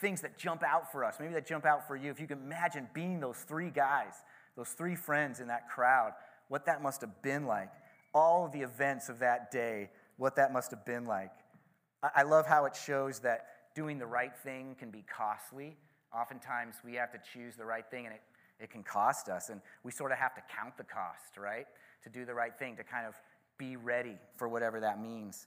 things 0.00 0.20
that 0.20 0.36
jump 0.36 0.62
out 0.62 0.92
for 0.92 1.04
us. 1.04 1.16
Maybe 1.18 1.34
that 1.34 1.46
jump 1.46 1.64
out 1.64 1.86
for 1.86 1.96
you. 1.96 2.10
If 2.10 2.20
you 2.20 2.26
can 2.26 2.38
imagine 2.38 2.88
being 2.92 3.20
those 3.20 3.38
three 3.38 3.70
guys, 3.70 4.12
those 4.56 4.70
three 4.70 4.96
friends 4.96 5.40
in 5.40 5.48
that 5.48 5.68
crowd, 5.68 6.12
what 6.48 6.66
that 6.66 6.82
must 6.82 7.00
have 7.00 7.22
been 7.22 7.46
like. 7.46 7.70
All 8.12 8.44
of 8.44 8.52
the 8.52 8.60
events 8.60 9.08
of 9.08 9.20
that 9.20 9.50
day 9.50 9.90
what 10.20 10.36
that 10.36 10.52
must 10.52 10.70
have 10.70 10.84
been 10.84 11.06
like. 11.06 11.30
I 12.14 12.24
love 12.24 12.46
how 12.46 12.66
it 12.66 12.76
shows 12.76 13.20
that 13.20 13.46
doing 13.74 13.98
the 13.98 14.06
right 14.06 14.36
thing 14.44 14.76
can 14.78 14.90
be 14.90 15.02
costly. 15.02 15.78
Oftentimes, 16.14 16.76
we 16.84 16.94
have 16.94 17.10
to 17.12 17.18
choose 17.32 17.56
the 17.56 17.64
right 17.64 17.84
thing, 17.90 18.04
and 18.04 18.14
it, 18.14 18.20
it 18.60 18.70
can 18.70 18.82
cost 18.82 19.30
us. 19.30 19.48
And 19.48 19.62
we 19.82 19.90
sort 19.90 20.12
of 20.12 20.18
have 20.18 20.34
to 20.34 20.42
count 20.54 20.76
the 20.76 20.84
cost, 20.84 21.38
right? 21.38 21.66
To 22.04 22.08
do 22.10 22.24
the 22.24 22.34
right 22.34 22.58
thing, 22.58 22.76
to 22.76 22.84
kind 22.84 23.06
of 23.06 23.14
be 23.58 23.76
ready 23.76 24.16
for 24.36 24.48
whatever 24.48 24.80
that 24.80 25.00
means. 25.00 25.46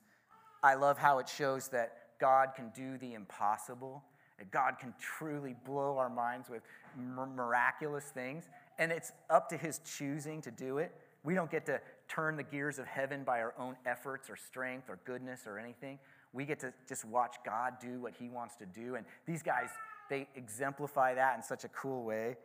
I 0.62 0.76
love 0.76 0.98
how 0.98 1.20
it 1.20 1.28
shows 1.28 1.68
that 1.70 1.98
God 2.20 2.50
can 2.56 2.72
do 2.76 2.98
the 2.98 3.16
impossible, 3.16 4.04
that 4.38 4.52
God 4.52 4.76
can 4.80 4.94
truly 5.00 5.56
blow 5.66 5.98
our 5.98 6.10
minds 6.10 6.50
with 6.50 6.62
miraculous 6.96 8.06
things, 8.06 8.46
and 8.78 8.92
it's 8.92 9.12
up 9.30 9.50
to 9.50 9.58
His 9.58 9.80
choosing 9.80 10.42
to 10.42 10.52
do 10.52 10.78
it. 10.78 10.94
We 11.24 11.34
don't 11.34 11.50
get 11.52 11.66
to 11.66 11.82
turn 12.08 12.36
the 12.38 12.44
gears 12.44 12.80
of 12.80 12.86
heaven 12.86 13.24
by 13.24 13.40
our 13.40 13.54
own 13.58 13.76
efforts 13.86 14.30
or 14.30 14.36
strength 14.36 14.90
or 14.90 15.00
goodness 15.06 15.42
or 15.48 15.58
anything. 15.58 16.00
We 16.34 16.46
get 16.46 16.60
to 16.62 16.74
just 16.88 17.06
watch 17.06 17.36
God 17.46 17.74
do 17.82 18.00
what 18.00 18.14
He 18.18 18.30
wants 18.30 18.56
to 18.58 18.66
do. 18.66 18.96
And 18.96 19.06
these 19.26 19.42
guys, 19.42 19.70
they 20.10 20.28
exemplify 20.36 21.16
that 21.16 21.36
in 21.36 21.44
such 21.44 21.64
a 21.64 21.70
cool 21.70 22.04
way. 22.04 22.38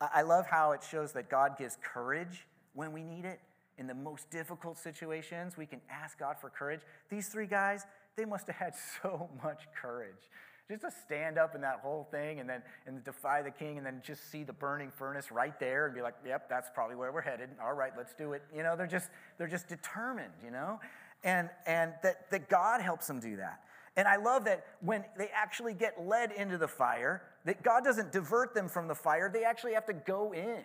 I 0.00 0.22
love 0.22 0.46
how 0.46 0.72
it 0.72 0.84
shows 0.88 1.12
that 1.12 1.30
God 1.30 1.56
gives 1.56 1.78
courage 1.82 2.46
when 2.76 2.92
we 2.92 3.02
need 3.02 3.24
it. 3.24 3.40
In 3.78 3.86
the 3.86 3.94
most 3.94 4.30
difficult 4.30 4.78
situations, 4.78 5.58
we 5.58 5.66
can 5.66 5.82
ask 5.90 6.18
God 6.18 6.36
for 6.40 6.48
courage. 6.48 6.80
These 7.10 7.28
three 7.28 7.46
guys, 7.46 7.84
they 8.16 8.24
must 8.24 8.46
have 8.46 8.56
had 8.56 8.74
so 9.02 9.28
much 9.42 9.66
courage 9.82 10.30
just 10.68 10.82
to 10.82 10.90
stand 11.04 11.38
up 11.38 11.54
in 11.54 11.60
that 11.60 11.80
whole 11.80 12.08
thing 12.10 12.40
and 12.40 12.48
then 12.48 12.62
and 12.86 13.04
defy 13.04 13.42
the 13.42 13.50
king 13.50 13.76
and 13.78 13.86
then 13.86 14.02
just 14.04 14.30
see 14.30 14.42
the 14.42 14.52
burning 14.52 14.90
furnace 14.90 15.30
right 15.30 15.58
there 15.60 15.86
and 15.86 15.94
be 15.94 16.02
like, 16.02 16.14
yep, 16.26 16.48
that's 16.48 16.68
probably 16.74 16.96
where 16.96 17.12
we're 17.12 17.20
headed. 17.20 17.50
All 17.62 17.74
right, 17.74 17.92
let's 17.96 18.14
do 18.14 18.32
it. 18.32 18.42
You 18.54 18.62
know, 18.62 18.76
they're 18.76 18.86
just 18.86 19.10
they're 19.38 19.46
just 19.46 19.68
determined, 19.68 20.32
you 20.44 20.50
know? 20.50 20.80
And 21.22 21.50
and 21.66 21.92
that, 22.02 22.30
that 22.30 22.48
God 22.48 22.80
helps 22.80 23.06
them 23.06 23.20
do 23.20 23.36
that. 23.36 23.60
And 23.96 24.06
I 24.06 24.16
love 24.16 24.44
that 24.44 24.66
when 24.80 25.04
they 25.16 25.30
actually 25.32 25.72
get 25.72 26.04
led 26.04 26.32
into 26.32 26.58
the 26.58 26.68
fire, 26.68 27.22
that 27.44 27.62
God 27.62 27.82
doesn't 27.84 28.12
divert 28.12 28.54
them 28.54 28.68
from 28.68 28.88
the 28.88 28.94
fire, 28.94 29.30
they 29.32 29.44
actually 29.44 29.72
have 29.74 29.86
to 29.86 29.94
go 29.94 30.34
in. 30.34 30.64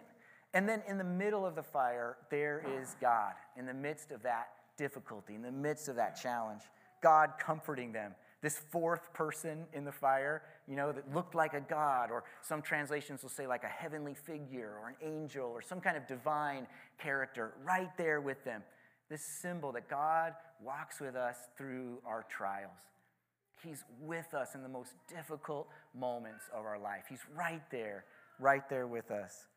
And 0.54 0.68
then 0.68 0.84
in 0.88 0.98
the 0.98 1.04
middle 1.04 1.46
of 1.46 1.56
the 1.56 1.64
fire, 1.64 2.18
there 2.30 2.64
is 2.80 2.96
God 3.00 3.34
in 3.58 3.66
the 3.66 3.74
midst 3.74 4.12
of 4.12 4.22
that 4.24 4.50
difficulty, 4.78 5.36
in 5.36 5.42
the 5.42 5.52
midst 5.52 5.88
of 5.88 5.96
that 5.96 6.22
challenge. 6.22 6.64
God 7.02 7.32
comforting 7.40 7.92
them, 7.92 8.14
this 8.42 8.60
fourth 8.70 9.14
person 9.14 9.66
in 9.74 9.86
the 9.86 9.92
fire, 9.92 10.44
you 10.68 10.76
know, 10.76 10.92
that 10.92 11.14
looked 11.14 11.36
like 11.36 11.54
a 11.54 11.62
god, 11.62 12.12
or 12.12 12.24
some 12.42 12.62
translations 12.62 13.24
will 13.24 13.30
say 13.30 13.48
like 13.48 13.64
a 13.64 13.68
heavenly 13.68 14.14
figure, 14.14 14.78
or 14.82 14.90
an 14.90 14.96
angel, 15.02 15.46
or 15.46 15.62
some 15.62 15.80
kind 15.80 15.96
of 15.96 16.08
divine 16.08 16.68
character 17.00 17.54
right 17.64 17.96
there 17.98 18.22
with 18.22 18.44
them. 18.44 18.62
This 19.10 19.24
symbol 19.24 19.72
that 19.74 19.90
God 19.90 20.34
walks 20.64 21.00
with 21.00 21.16
us 21.16 21.38
through 21.58 22.00
our 22.06 22.26
trials. 22.30 22.80
He's 23.64 23.84
with 24.02 24.34
us 24.34 24.56
in 24.56 24.64
the 24.64 24.70
most 24.70 24.94
difficult 25.08 25.68
moments 25.98 26.46
of 26.54 26.66
our 26.66 26.80
life. 26.80 27.04
He's 27.10 27.20
right 27.36 27.62
there, 27.72 28.06
right 28.40 28.68
there 28.70 28.88
with 28.88 29.12
us. 29.12 29.48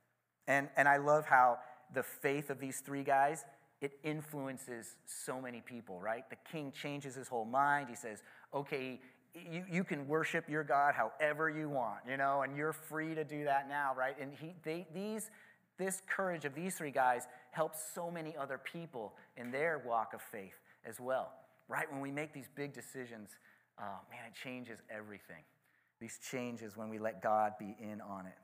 And, 0.46 0.68
and 0.76 0.88
I 0.88 0.98
love 0.98 1.26
how 1.26 1.58
the 1.94 2.02
faith 2.02 2.50
of 2.50 2.58
these 2.58 2.80
three 2.80 3.02
guys, 3.02 3.44
it 3.80 3.92
influences 4.02 4.96
so 5.04 5.40
many 5.40 5.60
people, 5.60 6.00
right? 6.00 6.28
The 6.30 6.36
king 6.50 6.72
changes 6.72 7.14
his 7.14 7.28
whole 7.28 7.44
mind. 7.44 7.88
He 7.88 7.96
says, 7.96 8.22
okay, 8.52 9.00
you, 9.34 9.64
you 9.70 9.84
can 9.84 10.06
worship 10.06 10.48
your 10.48 10.64
God 10.64 10.94
however 10.94 11.50
you 11.50 11.68
want, 11.68 12.00
you 12.08 12.16
know, 12.16 12.42
and 12.42 12.56
you're 12.56 12.72
free 12.72 13.14
to 13.14 13.24
do 13.24 13.44
that 13.44 13.68
now, 13.68 13.92
right? 13.96 14.16
And 14.20 14.32
he, 14.32 14.54
they, 14.62 14.86
these, 14.94 15.30
this 15.76 16.02
courage 16.08 16.44
of 16.44 16.54
these 16.54 16.76
three 16.76 16.92
guys 16.92 17.26
helps 17.50 17.80
so 17.94 18.10
many 18.10 18.36
other 18.36 18.58
people 18.58 19.14
in 19.36 19.50
their 19.50 19.82
walk 19.84 20.14
of 20.14 20.22
faith 20.22 20.60
as 20.84 21.00
well, 21.00 21.32
right? 21.68 21.90
When 21.90 22.00
we 22.00 22.12
make 22.12 22.32
these 22.32 22.48
big 22.54 22.72
decisions, 22.72 23.30
uh, 23.78 23.82
man, 24.10 24.20
it 24.28 24.34
changes 24.40 24.78
everything. 24.88 25.42
These 26.00 26.18
changes 26.30 26.76
when 26.76 26.88
we 26.88 26.98
let 26.98 27.22
God 27.22 27.52
be 27.58 27.76
in 27.80 28.00
on 28.00 28.26
it. 28.26 28.34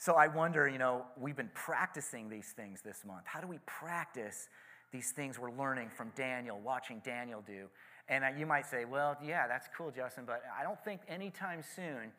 So 0.00 0.14
I 0.14 0.28
wonder, 0.28 0.66
you 0.66 0.78
know, 0.78 1.04
we've 1.20 1.36
been 1.36 1.50
practicing 1.52 2.30
these 2.30 2.54
things 2.56 2.80
this 2.80 3.04
month. 3.04 3.24
How 3.26 3.38
do 3.38 3.46
we 3.46 3.58
practice 3.66 4.48
these 4.92 5.10
things 5.10 5.38
we're 5.38 5.52
learning 5.52 5.90
from 5.94 6.10
Daniel, 6.16 6.58
watching 6.58 7.02
Daniel 7.04 7.44
do? 7.46 7.66
And 8.08 8.24
you 8.40 8.46
might 8.46 8.64
say, 8.64 8.86
well, 8.86 9.18
yeah, 9.22 9.46
that's 9.46 9.68
cool, 9.76 9.90
Justin, 9.90 10.24
but 10.26 10.42
I 10.58 10.62
don't 10.62 10.82
think 10.82 11.02
anytime 11.06 11.62
soon 11.76 12.12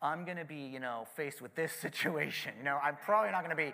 I'm 0.00 0.24
going 0.24 0.36
to 0.36 0.44
be, 0.44 0.60
you 0.60 0.78
know, 0.78 1.08
faced 1.16 1.42
with 1.42 1.52
this 1.56 1.72
situation. 1.80 2.52
You 2.56 2.62
know, 2.62 2.78
I'm 2.80 2.96
probably 3.04 3.32
not 3.32 3.40
going 3.40 3.50
to 3.50 3.56
be 3.56 3.64
in 3.64 3.72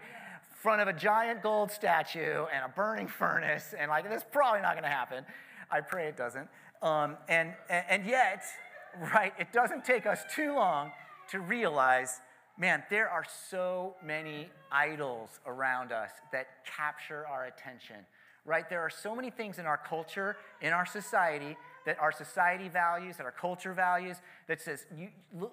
front 0.62 0.80
of 0.80 0.88
a 0.88 0.94
giant 0.94 1.42
gold 1.42 1.70
statue 1.70 2.46
and 2.54 2.64
a 2.64 2.72
burning 2.74 3.08
furnace, 3.08 3.74
and 3.78 3.90
like, 3.90 4.08
that's 4.08 4.24
probably 4.32 4.62
not 4.62 4.72
going 4.72 4.84
to 4.84 4.88
happen. 4.88 5.22
I 5.70 5.82
pray 5.82 6.08
it 6.08 6.16
doesn't. 6.16 6.48
Um, 6.80 7.18
and, 7.28 7.52
and 7.68 8.06
yet, 8.06 8.42
right, 9.14 9.34
it 9.38 9.52
doesn't 9.52 9.84
take 9.84 10.06
us 10.06 10.20
too 10.34 10.54
long 10.54 10.92
to 11.30 11.40
realize 11.40 12.22
man, 12.60 12.84
there 12.90 13.08
are 13.08 13.24
so 13.48 13.96
many 14.04 14.48
idols 14.70 15.40
around 15.46 15.90
us 15.90 16.10
that 16.30 16.64
capture 16.64 17.26
our 17.26 17.46
attention 17.46 17.96
right? 18.44 18.68
There 18.68 18.80
are 18.80 18.90
so 18.90 19.14
many 19.14 19.30
things 19.30 19.58
in 19.58 19.66
our 19.66 19.76
culture, 19.76 20.36
in 20.60 20.72
our 20.72 20.86
society, 20.86 21.56
that 21.86 21.98
our 21.98 22.12
society 22.12 22.68
values, 22.68 23.16
that 23.16 23.24
our 23.24 23.32
culture 23.32 23.72
values, 23.72 24.16
that 24.48 24.60
says, 24.60 24.86
you, 24.96 25.08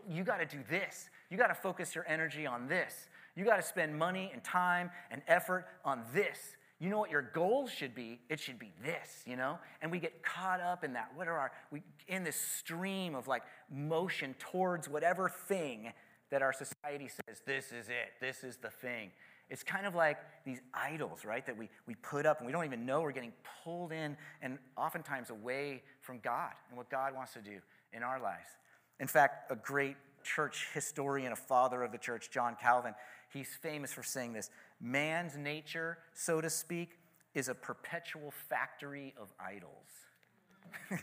you 0.09 0.23
got 0.23 0.37
to 0.37 0.45
do 0.45 0.63
this. 0.69 1.09
You 1.29 1.37
got 1.37 1.47
to 1.47 1.55
focus 1.55 1.95
your 1.95 2.05
energy 2.07 2.45
on 2.45 2.67
this. 2.67 3.09
You 3.35 3.45
got 3.45 3.57
to 3.57 3.63
spend 3.63 3.97
money 3.97 4.31
and 4.33 4.43
time 4.43 4.89
and 5.11 5.21
effort 5.27 5.67
on 5.85 6.01
this. 6.13 6.55
You 6.79 6.89
know 6.89 6.99
what 6.99 7.09
your 7.09 7.23
goals 7.23 7.71
should 7.71 7.95
be? 7.95 8.19
It 8.29 8.39
should 8.39 8.59
be 8.59 8.71
this, 8.83 9.23
you 9.25 9.35
know? 9.35 9.57
And 9.81 9.91
we 9.91 9.99
get 9.99 10.23
caught 10.23 10.61
up 10.61 10.83
in 10.83 10.93
that. 10.93 11.09
What 11.15 11.27
are 11.27 11.37
our, 11.37 11.51
we, 11.71 11.81
in 12.07 12.23
this 12.23 12.35
stream 12.35 13.15
of 13.15 13.27
like 13.27 13.43
motion 13.69 14.35
towards 14.39 14.87
whatever 14.87 15.29
thing 15.29 15.91
that 16.29 16.41
our 16.41 16.53
society 16.53 17.07
says, 17.07 17.41
this 17.45 17.71
is 17.71 17.89
it, 17.89 18.13
this 18.19 18.43
is 18.43 18.57
the 18.57 18.69
thing. 18.69 19.11
It's 19.49 19.63
kind 19.63 19.85
of 19.85 19.95
like 19.95 20.17
these 20.45 20.59
idols, 20.73 21.23
right, 21.23 21.45
that 21.45 21.57
we, 21.57 21.69
we 21.87 21.95
put 21.95 22.25
up 22.25 22.39
and 22.39 22.45
we 22.45 22.51
don't 22.51 22.65
even 22.65 22.85
know 22.85 23.01
we're 23.01 23.13
getting 23.13 23.31
pulled 23.63 23.93
in 23.93 24.17
and 24.41 24.57
oftentimes 24.75 25.29
away 25.29 25.83
from 26.01 26.19
God 26.19 26.51
and 26.69 26.77
what 26.77 26.89
God 26.89 27.15
wants 27.15 27.33
to 27.33 27.39
do 27.39 27.59
in 27.93 28.03
our 28.03 28.19
lives. 28.19 28.49
In 28.99 29.07
fact, 29.07 29.51
a 29.51 29.55
great 29.55 29.95
church 30.23 30.67
historian, 30.73 31.31
a 31.31 31.35
father 31.35 31.83
of 31.83 31.93
the 31.93 31.97
church, 31.97 32.29
John 32.29 32.57
Calvin, 32.59 32.93
he's 33.31 33.47
famous 33.61 33.93
for 33.93 34.03
saying 34.03 34.33
this 34.33 34.49
man's 34.81 35.37
nature, 35.37 35.97
so 36.13 36.41
to 36.41 36.49
speak, 36.49 36.99
is 37.33 37.47
a 37.47 37.55
perpetual 37.55 38.31
factory 38.49 39.13
of 39.19 39.31
idols. 39.39 39.71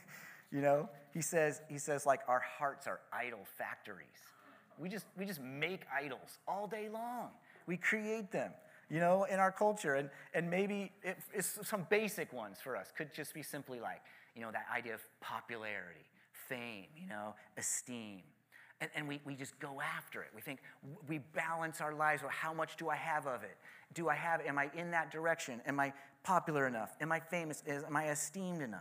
you 0.52 0.60
know, 0.60 0.90
he 1.14 1.22
says, 1.22 1.62
he 1.70 1.78
says, 1.78 2.04
like, 2.04 2.20
our 2.28 2.40
hearts 2.40 2.86
are 2.86 3.00
idol 3.12 3.46
factories. 3.56 4.33
We 4.78 4.88
just, 4.88 5.06
we 5.16 5.24
just 5.24 5.40
make 5.40 5.82
idols 5.94 6.38
all 6.46 6.66
day 6.66 6.88
long. 6.92 7.28
We 7.66 7.76
create 7.76 8.30
them, 8.30 8.52
you 8.90 9.00
know, 9.00 9.24
in 9.24 9.38
our 9.38 9.52
culture. 9.52 9.94
And, 9.94 10.10
and 10.34 10.50
maybe 10.50 10.92
it, 11.02 11.18
it's 11.32 11.58
some 11.62 11.86
basic 11.90 12.32
ones 12.32 12.58
for 12.62 12.76
us. 12.76 12.92
Could 12.96 13.12
just 13.14 13.34
be 13.34 13.42
simply 13.42 13.80
like, 13.80 14.02
you 14.34 14.42
know, 14.42 14.50
that 14.50 14.66
idea 14.74 14.94
of 14.94 15.00
popularity, 15.20 16.06
fame, 16.32 16.86
you 16.96 17.08
know, 17.08 17.34
esteem. 17.56 18.22
And, 18.80 18.90
and 18.96 19.08
we, 19.08 19.20
we 19.24 19.34
just 19.34 19.58
go 19.60 19.80
after 19.80 20.22
it. 20.22 20.28
We 20.34 20.40
think 20.40 20.60
we 21.08 21.18
balance 21.18 21.80
our 21.80 21.94
lives. 21.94 22.22
Well, 22.22 22.32
how 22.32 22.52
much 22.52 22.76
do 22.76 22.90
I 22.90 22.96
have 22.96 23.26
of 23.26 23.42
it? 23.42 23.56
Do 23.94 24.08
I 24.08 24.14
have, 24.14 24.40
am 24.40 24.58
I 24.58 24.70
in 24.76 24.90
that 24.90 25.10
direction? 25.10 25.60
Am 25.66 25.78
I 25.78 25.92
popular 26.24 26.66
enough? 26.66 26.96
Am 27.00 27.12
I 27.12 27.20
famous? 27.20 27.62
Am 27.66 27.96
I 27.96 28.10
esteemed 28.10 28.60
enough? 28.60 28.80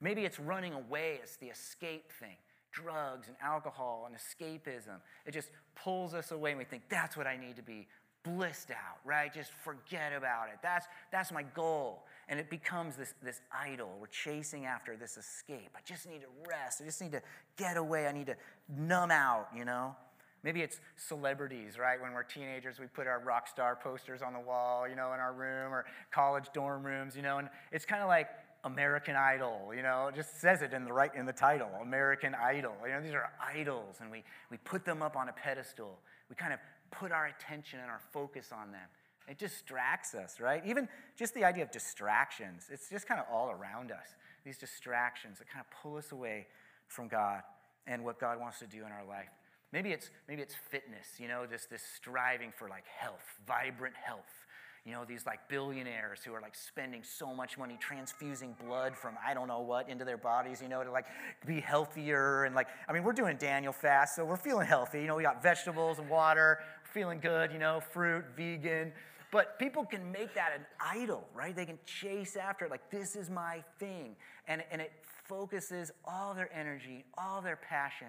Maybe 0.00 0.24
it's 0.24 0.40
running 0.40 0.72
away, 0.72 1.20
it's 1.22 1.36
the 1.36 1.46
escape 1.46 2.10
thing 2.10 2.36
drugs 2.72 3.28
and 3.28 3.36
alcohol 3.42 4.08
and 4.08 4.16
escapism. 4.16 5.00
It 5.26 5.32
just 5.32 5.50
pulls 5.74 6.14
us 6.14 6.32
away 6.32 6.50
and 6.50 6.58
we 6.58 6.64
think, 6.64 6.82
that's 6.88 7.16
what 7.16 7.26
I 7.26 7.36
need 7.36 7.56
to 7.56 7.62
be 7.62 7.86
blissed 8.24 8.70
out, 8.70 8.98
right? 9.04 9.32
Just 9.32 9.52
forget 9.64 10.12
about 10.12 10.48
it. 10.48 10.58
That's, 10.62 10.86
that's 11.10 11.32
my 11.32 11.42
goal. 11.42 12.04
And 12.28 12.38
it 12.38 12.48
becomes 12.50 12.96
this, 12.96 13.14
this 13.22 13.40
idol. 13.52 13.90
We're 14.00 14.06
chasing 14.06 14.64
after 14.64 14.96
this 14.96 15.16
escape. 15.16 15.70
I 15.76 15.80
just 15.84 16.08
need 16.08 16.20
to 16.20 16.28
rest. 16.48 16.80
I 16.80 16.84
just 16.84 17.00
need 17.00 17.12
to 17.12 17.22
get 17.56 17.76
away. 17.76 18.06
I 18.06 18.12
need 18.12 18.26
to 18.26 18.36
numb 18.68 19.10
out, 19.10 19.48
you 19.56 19.64
know? 19.64 19.96
Maybe 20.44 20.60
it's 20.60 20.80
celebrities, 20.96 21.78
right? 21.78 22.00
When 22.00 22.12
we're 22.12 22.24
teenagers, 22.24 22.80
we 22.80 22.86
put 22.86 23.06
our 23.06 23.20
rock 23.20 23.46
star 23.46 23.76
posters 23.76 24.22
on 24.22 24.32
the 24.32 24.40
wall, 24.40 24.88
you 24.88 24.96
know, 24.96 25.12
in 25.12 25.20
our 25.20 25.32
room 25.32 25.72
or 25.72 25.84
college 26.10 26.46
dorm 26.52 26.84
rooms, 26.84 27.14
you 27.14 27.22
know, 27.22 27.38
and 27.38 27.48
it's 27.70 27.84
kind 27.84 28.02
of 28.02 28.08
like 28.08 28.28
American 28.64 29.16
Idol, 29.16 29.72
you 29.74 29.82
know, 29.82 30.10
just 30.14 30.40
says 30.40 30.62
it 30.62 30.72
in 30.72 30.84
the 30.84 30.92
right 30.92 31.12
in 31.14 31.26
the 31.26 31.32
title, 31.32 31.68
American 31.80 32.34
Idol. 32.34 32.74
You 32.84 32.92
know, 32.92 33.02
these 33.02 33.12
are 33.12 33.30
idols, 33.40 33.96
and 34.00 34.10
we, 34.10 34.22
we 34.50 34.56
put 34.58 34.84
them 34.84 35.02
up 35.02 35.16
on 35.16 35.28
a 35.28 35.32
pedestal. 35.32 35.98
We 36.30 36.36
kind 36.36 36.52
of 36.52 36.60
put 36.90 37.10
our 37.10 37.26
attention 37.26 37.80
and 37.80 37.90
our 37.90 38.00
focus 38.12 38.50
on 38.52 38.70
them. 38.70 38.88
It 39.28 39.38
distracts 39.38 40.14
us, 40.14 40.38
right? 40.40 40.62
Even 40.66 40.88
just 41.16 41.34
the 41.34 41.44
idea 41.44 41.64
of 41.64 41.70
distractions, 41.72 42.68
it's 42.70 42.88
just 42.88 43.06
kind 43.08 43.20
of 43.20 43.26
all 43.32 43.50
around 43.50 43.90
us. 43.90 44.06
These 44.44 44.58
distractions 44.58 45.38
that 45.38 45.48
kind 45.48 45.64
of 45.64 45.82
pull 45.82 45.96
us 45.96 46.12
away 46.12 46.46
from 46.86 47.08
God 47.08 47.42
and 47.86 48.04
what 48.04 48.20
God 48.20 48.38
wants 48.38 48.58
to 48.60 48.66
do 48.66 48.78
in 48.78 48.92
our 48.92 49.04
life. 49.06 49.30
Maybe 49.72 49.90
it's 49.90 50.10
maybe 50.28 50.42
it's 50.42 50.54
fitness, 50.54 51.06
you 51.18 51.28
know, 51.28 51.46
just 51.50 51.70
this 51.70 51.82
striving 51.96 52.52
for 52.56 52.68
like 52.68 52.84
health, 52.86 53.24
vibrant 53.46 53.94
health 53.96 54.46
you 54.84 54.90
know, 54.92 55.04
these 55.04 55.24
like 55.24 55.48
billionaires 55.48 56.20
who 56.24 56.34
are 56.34 56.40
like 56.40 56.56
spending 56.56 57.04
so 57.04 57.32
much 57.32 57.56
money 57.56 57.78
transfusing 57.80 58.56
blood 58.66 58.96
from 58.96 59.14
I 59.24 59.32
don't 59.32 59.46
know 59.46 59.60
what 59.60 59.88
into 59.88 60.04
their 60.04 60.16
bodies, 60.16 60.60
you 60.60 60.68
know, 60.68 60.82
to 60.82 60.90
like 60.90 61.06
be 61.46 61.60
healthier. 61.60 62.44
And 62.44 62.54
like, 62.54 62.66
I 62.88 62.92
mean, 62.92 63.04
we're 63.04 63.12
doing 63.12 63.36
Daniel 63.36 63.72
fast, 63.72 64.16
so 64.16 64.24
we're 64.24 64.36
feeling 64.36 64.66
healthy. 64.66 65.00
You 65.00 65.06
know, 65.06 65.14
we 65.14 65.22
got 65.22 65.40
vegetables 65.40 66.00
and 66.00 66.08
water, 66.08 66.58
feeling 66.82 67.20
good, 67.20 67.52
you 67.52 67.60
know, 67.60 67.80
fruit, 67.80 68.24
vegan. 68.36 68.92
But 69.30 69.58
people 69.58 69.84
can 69.84 70.10
make 70.10 70.34
that 70.34 70.52
an 70.54 70.66
idol, 70.78 71.26
right? 71.32 71.54
They 71.54 71.64
can 71.64 71.78
chase 71.86 72.36
after 72.36 72.64
it 72.64 72.70
like, 72.70 72.90
this 72.90 73.16
is 73.16 73.30
my 73.30 73.62
thing. 73.78 74.16
And, 74.48 74.62
and 74.70 74.82
it 74.82 74.92
focuses 75.24 75.92
all 76.04 76.34
their 76.34 76.52
energy, 76.52 77.04
all 77.16 77.40
their 77.40 77.56
passion 77.56 78.08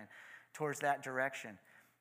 towards 0.54 0.80
that 0.80 1.04
direction. 1.04 1.58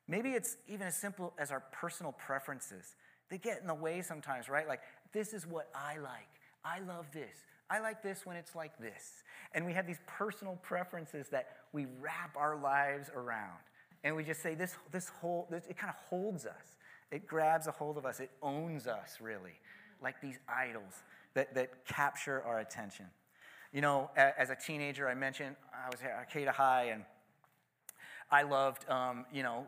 Maybe 0.07 0.31
it's 0.31 0.57
even 0.67 0.87
as 0.87 0.97
simple 0.97 1.33
as 1.37 1.51
our 1.51 1.61
personal 1.71 2.11
preferences. 2.11 2.95
They 3.29 3.37
get 3.37 3.61
in 3.61 3.67
the 3.67 3.73
way 3.73 4.01
sometimes, 4.01 4.49
right? 4.49 4.67
Like, 4.67 4.81
this 5.11 5.33
is 5.33 5.47
what 5.47 5.69
I 5.73 5.97
like. 5.97 6.27
I 6.63 6.79
love 6.79 7.05
this. 7.13 7.35
I 7.69 7.79
like 7.79 8.03
this 8.03 8.25
when 8.25 8.35
it's 8.35 8.55
like 8.55 8.77
this. 8.77 9.23
And 9.53 9.65
we 9.65 9.73
have 9.73 9.87
these 9.87 9.99
personal 10.05 10.59
preferences 10.61 11.27
that 11.29 11.47
we 11.71 11.87
wrap 11.99 12.35
our 12.37 12.57
lives 12.57 13.09
around. 13.15 13.59
And 14.03 14.15
we 14.15 14.23
just 14.23 14.41
say, 14.41 14.53
this, 14.53 14.75
this 14.91 15.09
whole, 15.09 15.47
this, 15.49 15.65
it 15.67 15.77
kind 15.77 15.89
of 15.89 15.95
holds 16.09 16.45
us. 16.45 16.77
It 17.11 17.25
grabs 17.25 17.67
a 17.67 17.71
hold 17.71 17.97
of 17.97 18.05
us. 18.05 18.19
It 18.19 18.31
owns 18.41 18.87
us, 18.87 19.17
really, 19.21 19.59
like 20.01 20.21
these 20.21 20.39
idols 20.47 21.03
that, 21.35 21.53
that 21.55 21.85
capture 21.85 22.41
our 22.43 22.59
attention. 22.59 23.05
You 23.71 23.81
know, 23.81 24.11
as 24.15 24.49
a 24.49 24.55
teenager, 24.55 25.07
I 25.07 25.15
mentioned 25.15 25.55
I 25.73 25.89
was 25.89 26.01
at 26.01 26.11
Arcata 26.11 26.51
High 26.51 26.89
and 26.91 27.03
I 28.33 28.41
loved, 28.43 28.89
um, 28.89 29.25
you 29.31 29.43
know, 29.43 29.67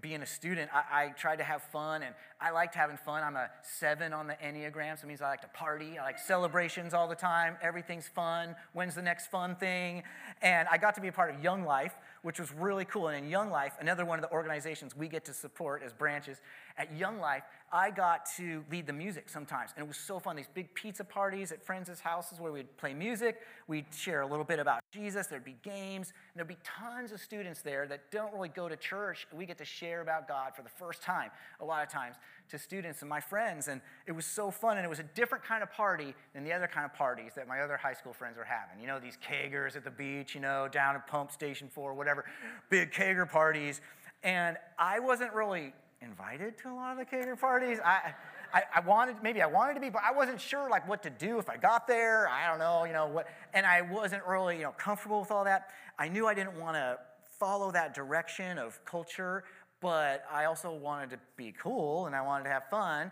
being 0.00 0.22
a 0.22 0.26
student. 0.26 0.70
I-, 0.72 1.04
I, 1.04 1.08
tried 1.08 1.36
to 1.36 1.44
have 1.44 1.62
fun, 1.62 2.04
and 2.04 2.14
I 2.42 2.50
liked 2.50 2.74
having 2.74 2.96
fun. 2.96 3.22
I'm 3.22 3.36
a 3.36 3.48
seven 3.62 4.12
on 4.12 4.26
the 4.26 4.34
Enneagram, 4.34 4.98
so 4.98 5.04
it 5.04 5.06
means 5.06 5.22
I 5.22 5.28
like 5.28 5.42
to 5.42 5.48
party. 5.48 5.96
I 5.96 6.02
like 6.02 6.18
celebrations 6.18 6.92
all 6.92 7.06
the 7.06 7.14
time. 7.14 7.56
Everything's 7.62 8.08
fun. 8.08 8.56
When's 8.72 8.96
the 8.96 9.02
next 9.02 9.30
fun 9.30 9.54
thing? 9.54 10.02
And 10.42 10.66
I 10.68 10.76
got 10.76 10.96
to 10.96 11.00
be 11.00 11.06
a 11.06 11.12
part 11.12 11.32
of 11.32 11.40
Young 11.40 11.64
Life, 11.64 11.94
which 12.22 12.40
was 12.40 12.52
really 12.52 12.84
cool. 12.84 13.08
And 13.08 13.24
in 13.24 13.30
Young 13.30 13.50
Life, 13.50 13.74
another 13.80 14.04
one 14.04 14.18
of 14.18 14.28
the 14.28 14.32
organizations 14.32 14.96
we 14.96 15.06
get 15.06 15.24
to 15.26 15.32
support 15.32 15.82
as 15.84 15.92
branches, 15.92 16.40
at 16.76 16.96
Young 16.96 17.20
Life, 17.20 17.42
I 17.72 17.90
got 17.90 18.26
to 18.36 18.64
lead 18.70 18.86
the 18.86 18.92
music 18.92 19.28
sometimes. 19.28 19.70
And 19.76 19.84
it 19.84 19.88
was 19.88 19.96
so 19.96 20.18
fun. 20.18 20.36
These 20.36 20.48
big 20.52 20.74
pizza 20.74 21.04
parties 21.04 21.52
at 21.52 21.64
friends' 21.64 22.00
houses 22.00 22.40
where 22.40 22.52
we'd 22.52 22.76
play 22.76 22.92
music, 22.92 23.40
we'd 23.66 23.86
share 23.94 24.22
a 24.22 24.26
little 24.26 24.44
bit 24.44 24.58
about 24.58 24.80
Jesus, 24.92 25.26
there'd 25.26 25.44
be 25.44 25.56
games, 25.62 26.12
and 26.32 26.36
there'd 26.36 26.48
be 26.48 26.58
tons 26.64 27.12
of 27.12 27.20
students 27.20 27.62
there 27.62 27.86
that 27.86 28.10
don't 28.10 28.32
really 28.34 28.48
go 28.48 28.68
to 28.68 28.76
church. 28.76 29.26
We 29.32 29.46
get 29.46 29.58
to 29.58 29.64
share 29.64 30.00
about 30.00 30.28
God 30.28 30.54
for 30.54 30.62
the 30.62 30.68
first 30.68 31.02
time, 31.02 31.30
a 31.60 31.64
lot 31.64 31.82
of 31.82 31.90
times, 31.90 32.16
to 32.50 32.58
students 32.58 33.00
and 33.00 33.08
my 33.08 33.20
friends. 33.20 33.68
And 33.68 33.80
it 34.06 34.12
was 34.12 34.26
so 34.26 34.50
fun. 34.50 34.76
And 34.76 34.84
it 34.84 34.88
was 34.88 34.98
a 34.98 35.04
different 35.14 35.44
kind 35.44 35.62
of 35.62 35.72
party 35.72 36.14
than 36.34 36.44
the 36.44 36.52
other 36.52 36.66
kind 36.66 36.84
of 36.84 36.94
parties 36.94 37.32
that 37.36 37.48
my 37.48 37.60
other 37.60 37.76
high 37.76 37.94
school 37.94 38.12
friends 38.12 38.36
were 38.36 38.44
having. 38.44 38.80
You 38.80 38.86
know, 38.86 38.98
these 38.98 39.16
kegers 39.16 39.76
at 39.76 39.84
the 39.84 39.90
beach, 39.90 40.34
you 40.34 40.40
know, 40.40 40.68
down 40.68 40.94
at 40.94 41.06
Pump 41.06 41.32
Station 41.32 41.68
4, 41.72 41.94
whatever, 41.94 42.24
big 42.68 42.92
keger 42.92 43.26
parties. 43.26 43.80
And 44.22 44.56
I 44.78 45.00
wasn't 45.00 45.32
really 45.32 45.72
invited 46.00 46.58
to 46.58 46.70
a 46.70 46.74
lot 46.74 46.92
of 46.92 46.98
the 46.98 47.04
kegger 47.04 47.38
parties. 47.38 47.78
I, 47.84 48.14
I, 48.52 48.62
I, 48.76 48.80
wanted, 48.80 49.16
maybe 49.22 49.40
I 49.40 49.46
wanted 49.46 49.74
to 49.74 49.80
be, 49.80 49.88
but 49.88 50.02
I 50.04 50.12
wasn't 50.12 50.40
sure 50.40 50.68
like 50.68 50.86
what 50.88 51.02
to 51.04 51.10
do 51.10 51.38
if 51.38 51.48
I 51.48 51.56
got 51.56 51.86
there. 51.86 52.28
I 52.28 52.48
don't 52.48 52.58
know, 52.58 52.84
you 52.84 52.92
know 52.92 53.06
what, 53.06 53.28
and 53.54 53.64
I 53.64 53.82
wasn't 53.82 54.24
really, 54.26 54.56
you 54.56 54.64
know, 54.64 54.72
comfortable 54.72 55.20
with 55.20 55.30
all 55.30 55.44
that. 55.44 55.70
I 55.98 56.08
knew 56.08 56.26
I 56.26 56.34
didn't 56.34 56.58
want 56.60 56.76
to 56.76 56.98
follow 57.38 57.72
that 57.72 57.94
direction 57.94 58.58
of 58.58 58.84
culture, 58.84 59.44
but 59.82 60.24
I 60.30 60.44
also 60.44 60.72
wanted 60.72 61.10
to 61.10 61.18
be 61.36 61.52
cool 61.60 62.06
and 62.06 62.14
I 62.14 62.22
wanted 62.22 62.44
to 62.44 62.50
have 62.50 62.68
fun. 62.70 63.10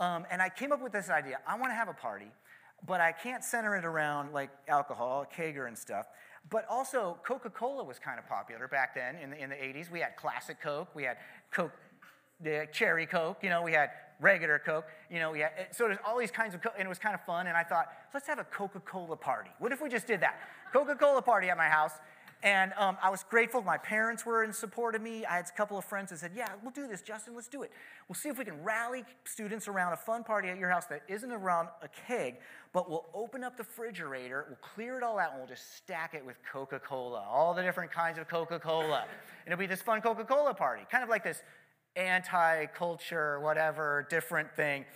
Um, 0.00 0.26
and 0.30 0.42
I 0.42 0.48
came 0.48 0.72
up 0.72 0.82
with 0.82 0.92
this 0.92 1.08
idea. 1.08 1.38
I 1.46 1.56
want 1.56 1.70
to 1.70 1.76
have 1.76 1.88
a 1.88 1.94
party, 1.94 2.32
but 2.86 3.00
I 3.00 3.12
can't 3.12 3.44
center 3.44 3.76
it 3.76 3.84
around 3.84 4.32
like 4.32 4.50
alcohol, 4.68 5.24
kegger 5.34 5.68
and 5.68 5.78
stuff. 5.78 6.06
But 6.50 6.66
also, 6.68 7.18
Coca 7.24 7.50
Cola 7.50 7.84
was 7.84 7.98
kind 7.98 8.18
of 8.18 8.26
popular 8.26 8.66
back 8.66 8.94
then 8.94 9.16
in 9.16 9.30
the, 9.30 9.42
in 9.42 9.50
the 9.50 9.56
80s. 9.56 9.90
We 9.90 10.00
had 10.00 10.16
classic 10.16 10.60
Coke, 10.60 10.88
we 10.94 11.04
had 11.04 11.18
Coke 11.52 11.72
the 12.42 12.66
cherry 12.72 13.06
Coke, 13.06 13.38
you 13.42 13.50
know, 13.50 13.62
we 13.62 13.72
had 13.72 13.90
regular 14.18 14.58
Coke, 14.58 14.86
you 15.10 15.18
know, 15.18 15.30
we 15.30 15.40
had, 15.40 15.50
so 15.72 15.84
there's 15.84 15.98
all 16.06 16.18
these 16.18 16.30
kinds 16.30 16.54
of 16.54 16.62
Coke, 16.62 16.72
and 16.78 16.86
it 16.86 16.88
was 16.88 16.98
kind 16.98 17.14
of 17.14 17.22
fun, 17.24 17.46
and 17.46 17.56
I 17.56 17.62
thought, 17.62 17.88
let's 18.14 18.26
have 18.26 18.38
a 18.38 18.44
Coca-Cola 18.44 19.16
party. 19.16 19.50
What 19.58 19.72
if 19.72 19.82
we 19.82 19.90
just 19.90 20.06
did 20.06 20.20
that? 20.20 20.40
Coca-Cola 20.72 21.20
party 21.20 21.50
at 21.50 21.58
my 21.58 21.68
house, 21.68 21.92
and 22.42 22.72
um, 22.78 22.96
I 23.02 23.10
was 23.10 23.22
grateful. 23.22 23.60
My 23.62 23.76
parents 23.76 24.24
were 24.24 24.44
in 24.44 24.52
support 24.52 24.94
of 24.94 25.02
me. 25.02 25.26
I 25.26 25.36
had 25.36 25.46
a 25.46 25.56
couple 25.56 25.76
of 25.76 25.84
friends 25.84 26.10
that 26.10 26.18
said, 26.18 26.32
yeah, 26.34 26.48
we'll 26.62 26.72
do 26.72 26.88
this, 26.88 27.02
Justin, 27.02 27.34
let's 27.34 27.48
do 27.48 27.62
it. 27.62 27.70
We'll 28.08 28.16
see 28.16 28.30
if 28.30 28.38
we 28.38 28.44
can 28.44 28.62
rally 28.62 29.04
students 29.24 29.68
around 29.68 29.92
a 29.92 29.96
fun 29.96 30.24
party 30.24 30.48
at 30.48 30.58
your 30.58 30.70
house 30.70 30.86
that 30.86 31.02
isn't 31.08 31.30
around 31.30 31.68
a 31.82 31.88
keg, 31.88 32.36
but 32.72 32.88
we'll 32.88 33.06
open 33.12 33.44
up 33.44 33.56
the 33.56 33.62
refrigerator, 33.62 34.46
we'll 34.48 34.58
clear 34.74 34.96
it 34.96 35.02
all 35.02 35.18
out, 35.18 35.32
and 35.32 35.40
we'll 35.40 35.48
just 35.48 35.76
stack 35.76 36.14
it 36.14 36.24
with 36.24 36.36
Coca-Cola, 36.50 37.24
all 37.30 37.52
the 37.52 37.62
different 37.62 37.92
kinds 37.92 38.18
of 38.18 38.26
Coca-Cola. 38.26 39.04
And 39.44 39.52
it'll 39.52 39.58
be 39.58 39.66
this 39.66 39.82
fun 39.82 40.00
Coca-Cola 40.00 40.54
party, 40.54 40.84
kind 40.90 41.04
of 41.04 41.10
like 41.10 41.24
this 41.24 41.42
anti 41.96 42.66
culture, 42.66 43.40
whatever, 43.40 44.06
different 44.08 44.50
thing. 44.54 44.86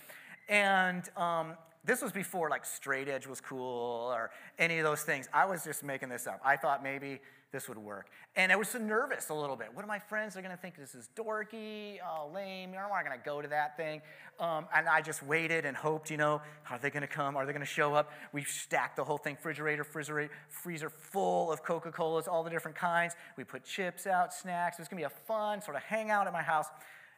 And 0.49 1.07
um, 1.17 1.53
this 1.83 2.01
was 2.01 2.11
before 2.11 2.49
like 2.49 2.65
straight 2.65 3.07
edge 3.07 3.27
was 3.27 3.39
cool 3.39 4.11
or 4.13 4.31
any 4.57 4.79
of 4.79 4.83
those 4.83 5.03
things. 5.03 5.27
I 5.33 5.45
was 5.45 5.63
just 5.63 5.83
making 5.83 6.09
this 6.09 6.27
up. 6.27 6.39
I 6.43 6.55
thought 6.55 6.83
maybe 6.83 7.19
this 7.55 7.69
would 7.69 7.77
work. 7.77 8.07
And 8.35 8.51
I 8.51 8.57
was 8.57 8.67
so 8.67 8.79
nervous 8.79 9.29
a 9.29 9.33
little 9.33 9.55
bit. 9.55 9.69
What 9.73 9.85
are 9.85 9.87
my 9.87 9.97
friends? 9.97 10.33
They're 10.33 10.43
going 10.43 10.55
to 10.55 10.61
think 10.61 10.75
this 10.75 10.93
is 10.93 11.07
dorky, 11.15 11.99
oh, 12.05 12.29
lame. 12.33 12.71
I'm 12.71 12.89
not 12.89 13.05
going 13.05 13.17
to 13.17 13.25
go 13.25 13.41
to 13.41 13.47
that 13.47 13.77
thing. 13.77 14.01
Um, 14.41 14.67
and 14.75 14.89
I 14.89 14.99
just 15.01 15.23
waited 15.23 15.63
and 15.65 15.75
hoped, 15.77 16.11
you 16.11 16.17
know, 16.17 16.41
are 16.69 16.77
they 16.77 16.89
going 16.89 17.01
to 17.01 17.07
come? 17.07 17.37
Are 17.37 17.45
they 17.45 17.53
going 17.53 17.65
to 17.65 17.65
show 17.65 17.93
up? 17.93 18.11
We 18.33 18.43
stacked 18.43 18.97
the 18.97 19.05
whole 19.05 19.17
thing, 19.17 19.35
refrigerator, 19.35 19.83
refrigerator, 19.83 20.33
freezer 20.49 20.89
full 20.89 21.49
of 21.49 21.63
Coca 21.63 21.93
Colas, 21.93 22.27
all 22.27 22.43
the 22.43 22.49
different 22.49 22.75
kinds. 22.75 23.15
We 23.37 23.45
put 23.45 23.63
chips 23.63 24.05
out, 24.05 24.33
snacks. 24.33 24.77
It 24.77 24.81
was 24.81 24.89
going 24.89 25.01
to 25.01 25.07
be 25.07 25.13
a 25.13 25.25
fun 25.25 25.61
sort 25.61 25.77
of 25.77 25.83
hangout 25.83 26.27
at 26.27 26.33
my 26.33 26.43
house. 26.43 26.67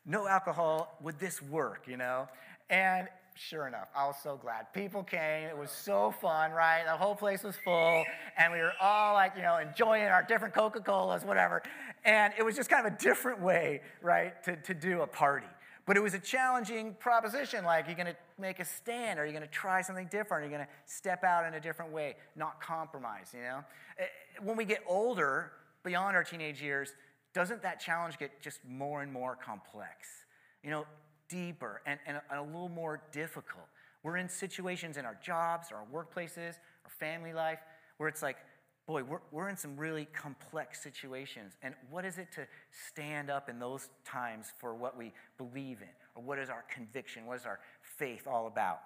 No 0.06 0.28
alcohol. 0.28 0.98
Would 1.02 1.20
this 1.20 1.42
work, 1.42 1.88
you 1.88 1.98
know? 1.98 2.30
And 2.70 3.08
sure 3.36 3.68
enough, 3.68 3.88
I 3.96 4.06
was 4.08 4.16
so 4.22 4.38
glad. 4.42 4.74
People 4.74 5.04
came. 5.04 5.48
It 5.48 5.58
was 5.58 5.72
so 5.72 6.12
fun, 6.22 6.52
right? 6.52 6.84
The 6.86 6.98
whole 6.98 7.16
place 7.16 7.44
was 7.44 7.56
full, 7.64 8.04
and 8.38 8.52
we 8.52 8.60
were 8.60 8.74
all 8.82 9.14
like, 9.14 9.34
you 9.36 9.42
know, 9.42 9.58
enjoying 9.58 10.04
our 10.04 10.24
different 10.24 10.54
Coca 10.54 10.82
Colas, 10.82 11.24
whatever. 11.24 11.64
And 12.04 12.34
it 12.38 12.44
was 12.44 12.56
just 12.56 12.70
kind 12.70 12.86
of 12.86 12.94
a 12.94 12.98
different 12.98 13.42
way, 13.42 13.82
right, 14.02 14.42
to, 14.44 14.56
to 14.58 14.74
do 14.74 15.02
a 15.02 15.08
party. 15.08 15.48
But 15.86 15.96
it 15.96 16.02
was 16.04 16.14
a 16.14 16.20
challenging 16.20 16.96
proposition. 17.00 17.64
Like, 17.64 17.88
you're 17.88 17.96
going 17.96 18.08
to 18.08 18.16
make 18.38 18.60
a 18.60 18.66
stand? 18.66 19.20
Are 19.20 19.26
you 19.26 19.32
going 19.32 19.44
to 19.44 19.50
try 19.50 19.82
something 19.82 20.08
different? 20.12 20.44
Are 20.44 20.46
you 20.46 20.54
going 20.54 20.66
to 20.66 20.72
step 20.86 21.24
out 21.24 21.46
in 21.46 21.54
a 21.54 21.62
different 21.62 21.94
way? 21.94 22.16
Not 22.36 22.60
compromise, 22.60 23.32
you 23.34 23.42
know? 23.42 23.64
Eh, 23.98 24.04
when 24.44 24.58
we 24.58 24.66
get 24.66 24.84
older, 24.86 25.54
beyond 25.84 26.18
our 26.18 26.24
teenage 26.26 26.62
years, 26.62 26.94
doesn't 27.34 27.62
that 27.62 27.80
challenge 27.80 28.18
get 28.18 28.42
just 28.42 28.60
more 28.68 29.02
and 29.02 29.14
more 29.14 29.38
complex? 29.38 30.26
You 30.62 30.72
know, 30.72 30.86
deeper 31.30 31.82
and, 31.86 32.00
and, 32.06 32.18
a, 32.32 32.42
a 32.42 32.44
little 32.44 32.70
more 32.70 33.02
difficult. 33.12 33.66
We're 34.04 34.18
in 34.18 34.30
situations 34.30 34.98
in 34.98 35.06
our 35.06 35.18
jobs, 35.24 35.68
our 35.72 35.86
workplaces, 35.94 36.56
our 36.86 36.92
family 37.00 37.34
life, 37.34 37.60
where 37.98 38.08
it's 38.08 38.22
like, 38.22 38.38
boy, 38.86 39.04
we're, 39.04 39.20
we're 39.32 39.50
in 39.50 39.58
some 39.58 39.76
really 39.76 40.06
complex 40.14 40.82
situations. 40.82 41.58
And 41.62 41.76
what 41.90 42.06
is 42.06 42.18
it 42.18 42.32
to 42.36 42.48
stand 42.90 43.30
up 43.30 43.50
in 43.50 43.60
those 43.60 43.90
times 44.06 44.54
for 44.58 44.74
what 44.74 44.98
we 44.98 45.12
believe 45.38 45.82
in? 45.82 45.90
Or 46.16 46.24
what 46.24 46.40
is 46.40 46.50
our 46.50 46.64
conviction? 46.74 47.26
What 47.26 47.40
is 47.40 47.46
our 47.46 47.60
faith 47.82 48.28
all 48.28 48.48
about? 48.48 48.80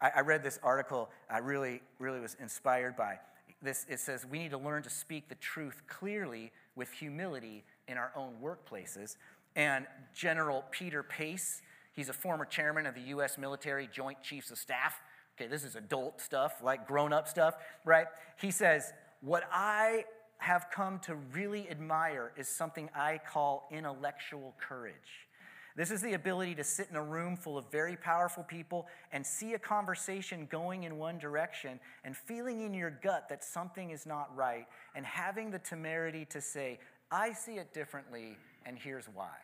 I, 0.00 0.10
I 0.16 0.20
read 0.20 0.42
this 0.42 0.58
article 0.62 1.08
I 1.30 1.38
really, 1.38 1.80
really 1.98 2.20
was 2.20 2.36
inspired 2.40 2.96
by. 2.96 3.18
This, 3.62 3.86
it 3.88 4.00
says, 4.00 4.26
we 4.30 4.38
need 4.38 4.50
to 4.50 4.58
learn 4.58 4.82
to 4.82 4.90
speak 4.90 5.28
the 5.28 5.34
truth 5.36 5.82
clearly 5.88 6.52
with 6.76 6.92
humility 6.92 7.64
in 7.88 7.96
our 7.96 8.12
own 8.14 8.34
workplaces. 8.42 9.16
And 9.56 9.86
General 10.14 10.64
Peter 10.70 11.02
Pace, 11.02 11.62
He's 11.98 12.08
a 12.08 12.12
former 12.12 12.44
chairman 12.44 12.86
of 12.86 12.94
the 12.94 13.00
U.S. 13.00 13.36
Military 13.38 13.88
Joint 13.92 14.22
Chiefs 14.22 14.52
of 14.52 14.58
Staff. 14.58 15.02
Okay, 15.36 15.48
this 15.48 15.64
is 15.64 15.74
adult 15.74 16.20
stuff, 16.20 16.62
like 16.62 16.86
grown 16.86 17.12
up 17.12 17.26
stuff, 17.26 17.56
right? 17.84 18.06
He 18.40 18.52
says, 18.52 18.92
What 19.20 19.42
I 19.50 20.04
have 20.36 20.66
come 20.72 21.00
to 21.00 21.16
really 21.16 21.68
admire 21.68 22.30
is 22.36 22.48
something 22.48 22.88
I 22.94 23.18
call 23.28 23.66
intellectual 23.72 24.54
courage. 24.60 25.26
This 25.74 25.90
is 25.90 26.00
the 26.00 26.12
ability 26.12 26.54
to 26.54 26.62
sit 26.62 26.86
in 26.88 26.94
a 26.94 27.02
room 27.02 27.36
full 27.36 27.58
of 27.58 27.68
very 27.72 27.96
powerful 27.96 28.44
people 28.44 28.86
and 29.10 29.26
see 29.26 29.54
a 29.54 29.58
conversation 29.58 30.46
going 30.48 30.84
in 30.84 30.98
one 30.98 31.18
direction 31.18 31.80
and 32.04 32.16
feeling 32.16 32.60
in 32.60 32.74
your 32.74 32.90
gut 32.90 33.28
that 33.28 33.42
something 33.42 33.90
is 33.90 34.06
not 34.06 34.30
right 34.36 34.68
and 34.94 35.04
having 35.04 35.50
the 35.50 35.58
temerity 35.58 36.26
to 36.26 36.40
say, 36.40 36.78
I 37.10 37.32
see 37.32 37.54
it 37.54 37.74
differently 37.74 38.36
and 38.64 38.78
here's 38.78 39.06
why. 39.06 39.34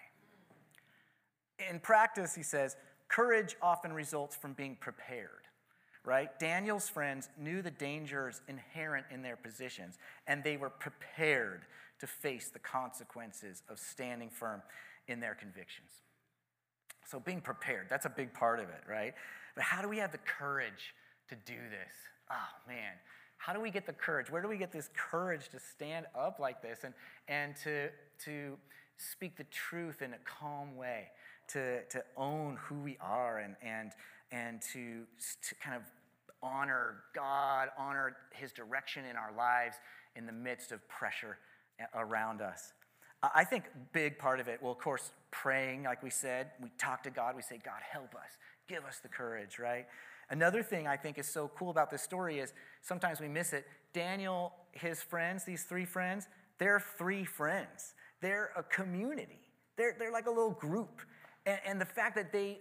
In 1.71 1.81
practice, 1.81 2.35
he 2.35 2.43
says, 2.43 2.77
courage 3.09 3.57
often 3.63 3.93
results 3.93 4.37
from 4.37 4.53
being 4.55 4.77
prepared, 4.81 5.49
right? 6.05 6.37
Daniel's 6.39 6.89
friends 6.89 7.29
knew 7.39 7.63
the 7.63 7.71
dangers 7.71 8.41
inherent 8.49 9.07
in 9.11 9.23
their 9.23 9.37
positions, 9.37 9.99
and 10.27 10.43
they 10.43 10.57
were 10.57 10.71
prepared 10.71 11.63
to 12.01 12.07
face 12.07 12.51
the 12.53 12.59
consequences 12.59 13.63
of 13.69 13.79
standing 13.79 14.31
firm 14.31 14.63
in 15.09 15.21
their 15.21 15.35
convictions. 15.35 15.91
So, 17.07 17.21
being 17.21 17.41
prepared, 17.41 17.87
that's 17.91 18.07
a 18.07 18.11
big 18.11 18.33
part 18.33 18.61
of 18.61 18.69
it, 18.69 18.83
right? 18.89 19.15
But 19.55 19.65
how 19.65 19.83
do 19.83 19.89
we 19.89 19.99
have 19.99 20.11
the 20.11 20.19
courage 20.19 20.95
to 21.29 21.37
do 21.37 21.55
this? 21.71 21.95
Oh, 22.31 22.69
man. 22.69 22.93
How 23.37 23.53
do 23.53 23.61
we 23.61 23.71
get 23.71 23.87
the 23.87 23.93
courage? 23.93 24.31
Where 24.31 24.41
do 24.41 24.49
we 24.49 24.57
get 24.57 24.73
this 24.73 24.89
courage 24.97 25.51
to 25.51 25.59
stand 25.59 26.07
up 26.19 26.39
like 26.41 26.63
this 26.63 26.81
and, 26.83 26.95
and 27.29 27.55
to, 27.63 27.91
to 28.25 28.57
speak 28.97 29.37
the 29.37 29.45
truth 29.45 30.01
in 30.01 30.15
a 30.15 30.19
calm 30.25 30.77
way? 30.77 31.09
To, 31.49 31.85
to 31.85 32.05
own 32.17 32.57
who 32.57 32.77
we 32.77 32.97
are 33.01 33.39
and, 33.39 33.57
and, 33.63 33.93
and 34.33 34.63
to, 34.73 35.05
to 35.43 35.55
kind 35.57 35.77
of 35.77 35.83
honor 36.43 36.97
God, 37.15 37.69
honor 37.79 38.17
His 38.33 38.53
direction 38.53 39.05
in 39.05 39.17
our 39.17 39.33
lives 39.37 39.77
in 40.17 40.27
the 40.27 40.33
midst 40.33 40.73
of 40.73 40.87
pressure 40.89 41.39
around 41.95 42.41
us. 42.41 42.73
I 43.35 43.45
think 43.45 43.65
big 43.93 44.19
part 44.19 44.39
of 44.41 44.49
it, 44.49 44.63
well, 44.63 44.73
of 44.73 44.79
course, 44.79 45.13
praying, 45.31 45.85
like 45.85 46.03
we 46.03 46.11
said, 46.11 46.51
we 46.63 46.71
talk 46.79 47.03
to 47.05 47.11
God, 47.11 47.35
we 47.35 47.43
say, 47.43 47.59
God, 47.65 47.81
help 47.91 48.15
us, 48.15 48.37
give 48.69 48.85
us 48.85 48.99
the 48.99 49.09
courage, 49.09 49.59
right? 49.59 49.87
Another 50.31 50.63
thing 50.63 50.87
I 50.87 50.97
think 50.97 51.19
is 51.19 51.27
so 51.27 51.51
cool 51.57 51.71
about 51.71 51.91
this 51.91 52.03
story 52.03 52.39
is 52.39 52.53
sometimes 52.83 53.21
we 53.21 53.29
miss 53.29 53.53
it. 53.53 53.67
Daniel, 53.93 54.53
his 54.73 55.03
friends, 55.03 55.45
these 55.45 55.65
three 55.65 55.85
friends, 55.85 56.29
they're 56.59 56.81
three 56.99 57.25
friends. 57.25 57.95
They're 58.21 58.51
a 58.57 58.63
community. 58.63 59.41
They're, 59.77 59.95
they're 59.99 60.13
like 60.13 60.27
a 60.27 60.31
little 60.31 60.53
group. 60.53 61.01
And, 61.47 61.59
and 61.67 61.81
the 61.81 61.87
fact 61.87 62.17
that 62.17 62.33
they 62.33 62.61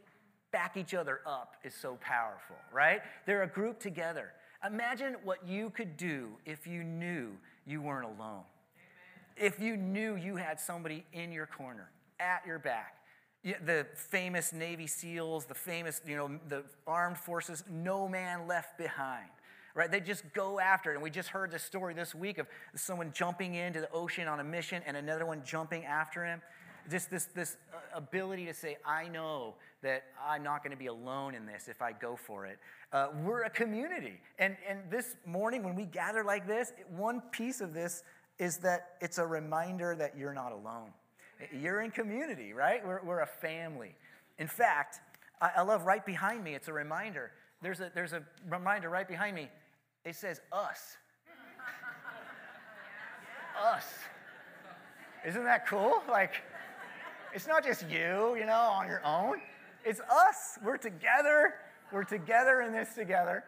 back 0.52 0.78
each 0.78 0.94
other 0.94 1.22
up 1.26 1.56
is 1.64 1.74
so 1.74 1.98
powerful, 2.02 2.56
right? 2.72 3.02
They're 3.26 3.44
a 3.44 3.48
group 3.48 3.80
together. 3.80 4.32
Imagine 4.66 5.16
what 5.24 5.46
you 5.46 5.70
could 5.72 5.98
do 5.98 6.30
if 6.46 6.68
you 6.68 6.84
knew 6.84 7.32
you 7.66 7.82
weren't 7.82 8.06
alone. 8.06 8.44
If 9.36 9.60
you 9.60 9.76
knew 9.76 10.16
you 10.16 10.36
had 10.36 10.60
somebody 10.60 11.06
in 11.12 11.32
your 11.32 11.48
corner, 11.48 11.90
at 12.20 12.46
your 12.46 12.60
back. 12.60 12.98
The 13.44 13.86
famous 13.96 14.54
Navy 14.54 14.88
SEALs, 14.88 15.46
the 15.46 15.56
famous, 15.56 16.02
you 16.08 16.16
know, 16.16 16.40
the 16.48 16.64
armed 16.88 17.18
forces, 17.18 17.64
no 17.70 18.08
man 18.08 18.48
left 18.48 18.78
behind 18.78 19.30
right? 19.76 19.90
They 19.90 20.00
just 20.00 20.24
go 20.34 20.60
after 20.60 20.92
it. 20.92 20.96
And 20.96 21.04
we 21.04 21.10
just 21.10 21.30
heard 21.30 21.52
the 21.52 21.60
story 21.60 21.94
this 21.94 22.14
week 22.14 22.38
of 22.38 22.48
someone 22.76 23.12
jumping 23.12 23.56
into 23.56 23.82
the 23.82 23.92
ocean 23.92 24.28
on 24.28 24.40
a 24.40 24.44
mission 24.44 24.84
and 24.86 24.96
another 24.96 25.26
one 25.26 25.42
jumping 25.44 25.86
after 25.86 26.24
him. 26.24 26.42
Just 26.90 27.10
this, 27.10 27.26
this 27.26 27.58
uh, 27.74 27.98
ability 27.98 28.46
to 28.46 28.54
say, 28.54 28.78
I 28.86 29.08
know 29.08 29.56
that 29.82 30.04
I'm 30.26 30.44
not 30.44 30.64
going 30.64 30.72
to 30.72 30.78
be 30.78 30.88
alone 30.88 31.36
in 31.36 31.46
this 31.46 31.68
if 31.68 31.82
I 31.82 31.92
go 31.92 32.16
for 32.16 32.46
it. 32.46 32.58
Uh, 32.92 33.08
we're 33.24 33.44
a 33.44 33.50
community. 33.50 34.20
And, 34.40 34.56
and 34.68 34.80
this 34.90 35.16
morning, 35.26 35.64
when 35.64 35.76
we 35.76 35.86
gather 35.86 36.24
like 36.24 36.48
this, 36.48 36.74
one 36.90 37.22
piece 37.32 37.62
of 37.62 37.74
this 37.74 38.04
is 38.40 38.58
that 38.58 38.96
it's 39.02 39.18
a 39.18 39.26
reminder 39.26 39.96
that 39.96 40.18
you're 40.18 40.34
not 40.34 40.52
alone. 40.52 40.90
You're 41.52 41.82
in 41.82 41.92
community, 41.92 42.54
right? 42.54 42.86
We're, 42.86 43.02
we're 43.04 43.22
a 43.22 43.28
family. 43.28 43.96
In 44.40 44.48
fact, 44.48 45.00
I, 45.42 45.52
I 45.58 45.62
love 45.62 45.86
right 45.86 46.06
behind 46.06 46.44
me, 46.44 46.56
it's 46.56 46.68
a 46.68 46.74
reminder. 46.74 47.32
There's 47.62 47.80
a, 47.80 47.92
there's 47.94 48.14
a 48.14 48.24
reminder 48.50 48.90
right 48.90 49.08
behind 49.08 49.36
me. 49.36 49.50
It 50.06 50.16
says 50.16 50.42
us. 50.52 50.98
us. 53.64 53.86
Isn't 55.26 55.46
that 55.46 55.68
cool? 55.68 56.04
Like, 56.10 56.34
it's 57.34 57.48
not 57.48 57.64
just 57.64 57.90
you, 57.90 58.36
you 58.38 58.46
know, 58.46 58.54
on 58.54 58.88
your 58.88 59.04
own. 59.06 59.42
It's 59.84 60.00
us. 60.02 60.60
We're 60.64 60.78
together. 60.78 61.56
We're 61.92 62.04
together 62.04 62.62
in 62.62 62.72
this 62.72 62.94
together. 62.94 63.44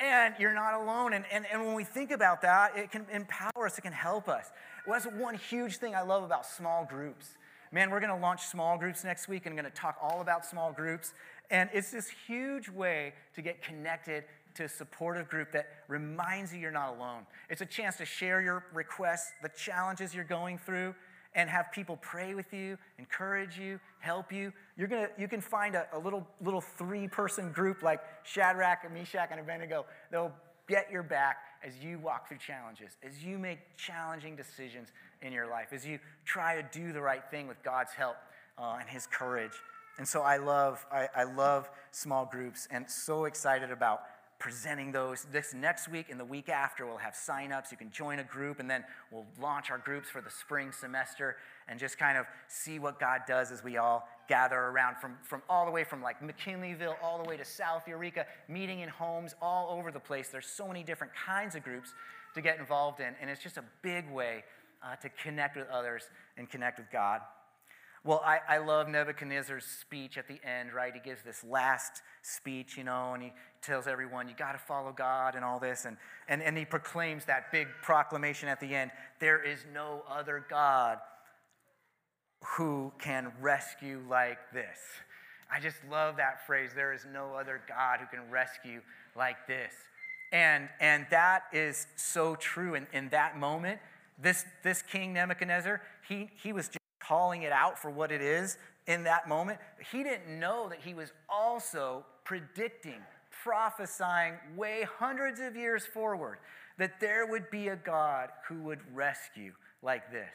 And 0.00 0.34
you're 0.38 0.54
not 0.54 0.74
alone. 0.74 1.12
And, 1.12 1.24
and, 1.32 1.44
and 1.52 1.64
when 1.64 1.74
we 1.74 1.84
think 1.84 2.10
about 2.10 2.42
that, 2.42 2.76
it 2.76 2.90
can 2.90 3.06
empower 3.12 3.66
us, 3.66 3.78
it 3.78 3.82
can 3.82 3.92
help 3.92 4.28
us. 4.28 4.50
Well, 4.86 4.98
that's 4.98 5.12
one 5.16 5.34
huge 5.34 5.78
thing 5.78 5.94
I 5.94 6.02
love 6.02 6.22
about 6.22 6.46
small 6.46 6.84
groups. 6.84 7.36
Man, 7.72 7.90
we're 7.90 8.00
going 8.00 8.14
to 8.14 8.20
launch 8.20 8.42
small 8.46 8.78
groups 8.78 9.04
next 9.04 9.28
week 9.28 9.44
and 9.44 9.52
I'm 9.52 9.60
going 9.60 9.70
to 9.70 9.76
talk 9.76 9.96
all 10.00 10.20
about 10.20 10.46
small 10.46 10.72
groups. 10.72 11.12
And 11.50 11.68
it's 11.72 11.90
this 11.90 12.08
huge 12.26 12.68
way 12.68 13.12
to 13.34 13.42
get 13.42 13.62
connected 13.62 14.24
to 14.54 14.64
a 14.64 14.68
supportive 14.68 15.28
group 15.28 15.52
that 15.52 15.68
reminds 15.86 16.52
you 16.52 16.60
you're 16.60 16.70
not 16.70 16.96
alone. 16.96 17.22
It's 17.48 17.60
a 17.60 17.66
chance 17.66 17.96
to 17.96 18.04
share 18.04 18.40
your 18.40 18.64
requests, 18.72 19.32
the 19.42 19.50
challenges 19.50 20.14
you're 20.14 20.24
going 20.24 20.58
through, 20.58 20.94
and 21.38 21.48
have 21.48 21.70
people 21.70 21.96
pray 22.02 22.34
with 22.34 22.52
you, 22.52 22.76
encourage 22.98 23.56
you, 23.56 23.78
help 24.00 24.32
you. 24.32 24.52
You're 24.76 24.88
gonna, 24.88 25.08
you 25.16 25.28
can 25.28 25.40
find 25.40 25.76
a, 25.76 25.86
a 25.92 25.98
little, 25.98 26.26
little 26.40 26.60
three 26.60 27.06
person 27.06 27.52
group 27.52 27.84
like 27.84 28.00
Shadrach, 28.24 28.80
and 28.82 28.92
Meshach, 28.92 29.28
and 29.30 29.38
Abednego. 29.38 29.86
They'll 30.10 30.32
get 30.68 30.90
your 30.90 31.04
back 31.04 31.36
as 31.64 31.78
you 31.78 32.00
walk 32.00 32.26
through 32.26 32.38
challenges, 32.38 32.96
as 33.04 33.22
you 33.22 33.38
make 33.38 33.60
challenging 33.76 34.34
decisions 34.34 34.88
in 35.22 35.32
your 35.32 35.46
life, 35.46 35.68
as 35.72 35.86
you 35.86 36.00
try 36.24 36.60
to 36.60 36.68
do 36.76 36.92
the 36.92 37.00
right 37.00 37.22
thing 37.30 37.46
with 37.46 37.62
God's 37.62 37.92
help 37.92 38.16
uh, 38.58 38.78
and 38.80 38.88
His 38.88 39.06
courage. 39.06 39.54
And 39.96 40.08
so 40.08 40.22
I 40.22 40.38
love, 40.38 40.84
I, 40.90 41.06
I 41.14 41.22
love 41.22 41.70
small 41.92 42.26
groups 42.26 42.66
and 42.72 42.90
so 42.90 43.26
excited 43.26 43.70
about 43.70 44.02
presenting 44.38 44.92
those 44.92 45.26
this 45.32 45.52
next 45.52 45.88
week 45.88 46.10
and 46.10 46.18
the 46.18 46.24
week 46.24 46.48
after. 46.48 46.86
We'll 46.86 46.96
have 46.98 47.14
signups. 47.14 47.70
You 47.70 47.76
can 47.76 47.90
join 47.90 48.20
a 48.20 48.24
group, 48.24 48.60
and 48.60 48.70
then 48.70 48.84
we'll 49.10 49.26
launch 49.40 49.70
our 49.70 49.78
groups 49.78 50.08
for 50.08 50.20
the 50.20 50.30
spring 50.30 50.70
semester 50.70 51.36
and 51.68 51.78
just 51.78 51.98
kind 51.98 52.16
of 52.16 52.26
see 52.46 52.78
what 52.78 53.00
God 53.00 53.22
does 53.26 53.50
as 53.50 53.64
we 53.64 53.76
all 53.76 54.08
gather 54.28 54.56
around 54.56 54.96
from, 54.98 55.16
from 55.22 55.42
all 55.48 55.64
the 55.64 55.72
way 55.72 55.82
from 55.82 56.02
like 56.02 56.20
McKinleyville 56.22 56.94
all 57.02 57.20
the 57.22 57.28
way 57.28 57.36
to 57.36 57.44
South 57.44 57.88
Eureka, 57.88 58.26
meeting 58.48 58.80
in 58.80 58.88
homes 58.88 59.34
all 59.42 59.76
over 59.76 59.90
the 59.90 60.00
place. 60.00 60.28
There's 60.28 60.46
so 60.46 60.68
many 60.68 60.82
different 60.82 61.12
kinds 61.14 61.54
of 61.56 61.62
groups 61.64 61.92
to 62.34 62.40
get 62.40 62.58
involved 62.58 63.00
in, 63.00 63.14
and 63.20 63.28
it's 63.28 63.42
just 63.42 63.56
a 63.56 63.64
big 63.82 64.08
way 64.10 64.44
uh, 64.82 64.94
to 64.96 65.08
connect 65.08 65.56
with 65.56 65.68
others 65.68 66.04
and 66.36 66.48
connect 66.48 66.78
with 66.78 66.90
God. 66.90 67.20
Well, 68.04 68.22
I, 68.24 68.38
I 68.48 68.58
love 68.58 68.88
Nebuchadnezzar's 68.88 69.64
speech 69.64 70.18
at 70.18 70.28
the 70.28 70.38
end, 70.44 70.72
right? 70.72 70.94
He 70.94 71.00
gives 71.00 71.22
this 71.22 71.42
last 71.44 72.02
speech, 72.22 72.76
you 72.76 72.84
know, 72.84 73.14
and 73.14 73.22
he 73.22 73.32
tells 73.60 73.86
everyone, 73.86 74.28
you 74.28 74.34
got 74.34 74.52
to 74.52 74.58
follow 74.58 74.92
God 74.92 75.34
and 75.34 75.44
all 75.44 75.58
this. 75.58 75.84
And, 75.84 75.96
and, 76.28 76.42
and 76.42 76.56
he 76.56 76.64
proclaims 76.64 77.24
that 77.24 77.50
big 77.50 77.68
proclamation 77.82 78.48
at 78.48 78.60
the 78.60 78.74
end 78.74 78.90
there 79.20 79.42
is 79.42 79.64
no 79.74 80.02
other 80.08 80.44
God 80.48 80.98
who 82.56 82.92
can 82.98 83.32
rescue 83.40 84.00
like 84.08 84.38
this. 84.52 84.78
I 85.50 85.60
just 85.60 85.76
love 85.90 86.16
that 86.18 86.46
phrase. 86.46 86.70
There 86.74 86.92
is 86.92 87.04
no 87.12 87.34
other 87.34 87.60
God 87.66 88.00
who 88.00 88.06
can 88.06 88.30
rescue 88.30 88.80
like 89.16 89.46
this. 89.46 89.72
And, 90.32 90.68
and 90.78 91.06
that 91.10 91.44
is 91.52 91.86
so 91.96 92.36
true. 92.36 92.74
In, 92.74 92.86
in 92.92 93.08
that 93.08 93.38
moment, 93.38 93.80
this, 94.20 94.44
this 94.62 94.82
king 94.82 95.14
Nebuchadnezzar, 95.14 95.80
he, 96.06 96.30
he 96.42 96.52
was 96.52 96.68
calling 97.08 97.42
it 97.42 97.52
out 97.52 97.78
for 97.78 97.90
what 97.90 98.12
it 98.12 98.20
is 98.20 98.58
in 98.86 99.04
that 99.04 99.28
moment. 99.28 99.58
He 99.90 100.02
didn't 100.02 100.38
know 100.38 100.68
that 100.68 100.80
he 100.80 100.94
was 100.94 101.12
also 101.28 102.04
predicting, 102.24 103.00
prophesying 103.42 104.34
way 104.56 104.86
hundreds 104.98 105.40
of 105.40 105.56
years 105.56 105.86
forward 105.86 106.38
that 106.76 107.00
there 107.00 107.26
would 107.26 107.50
be 107.50 107.68
a 107.68 107.76
God 107.76 108.28
who 108.46 108.62
would 108.62 108.80
rescue 108.94 109.52
like 109.82 110.12
this 110.12 110.34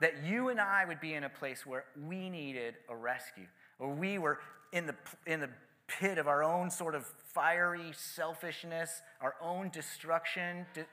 that 0.00 0.24
you 0.24 0.48
and 0.50 0.60
I 0.60 0.84
would 0.84 1.00
be 1.00 1.14
in 1.14 1.24
a 1.24 1.28
place 1.28 1.64
where 1.64 1.84
we 2.06 2.28
needed 2.28 2.74
a 2.88 2.94
rescue, 2.96 3.46
or 3.78 3.94
we 3.94 4.18
were 4.18 4.40
in 4.72 4.86
the, 4.86 4.94
in 5.26 5.40
the 5.40 5.48
pit 5.86 6.18
of 6.18 6.28
our 6.28 6.42
own 6.42 6.70
sort 6.70 6.94
of 6.94 7.06
fiery 7.32 7.92
selfishness, 7.92 8.90
our 9.20 9.34
own 9.40 9.70
destruction, 9.70 10.66
di- 10.74 10.84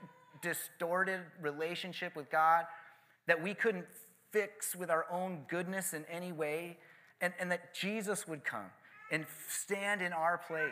distorted 0.42 1.20
relationship 1.42 2.16
with 2.16 2.32
God, 2.32 2.66
that 3.28 3.42
we 3.42 3.54
couldn't 3.54 3.86
fix 4.34 4.76
with 4.76 4.90
our 4.90 5.06
own 5.10 5.46
goodness 5.48 5.94
in 5.94 6.04
any 6.12 6.34
way, 6.34 6.78
and, 7.22 7.34
and 7.40 7.50
that 7.52 7.74
Jesus 7.74 8.28
would 8.28 8.44
come 8.44 8.66
and 9.12 9.26
stand 9.48 10.02
in 10.02 10.12
our 10.12 10.38
place. 10.38 10.72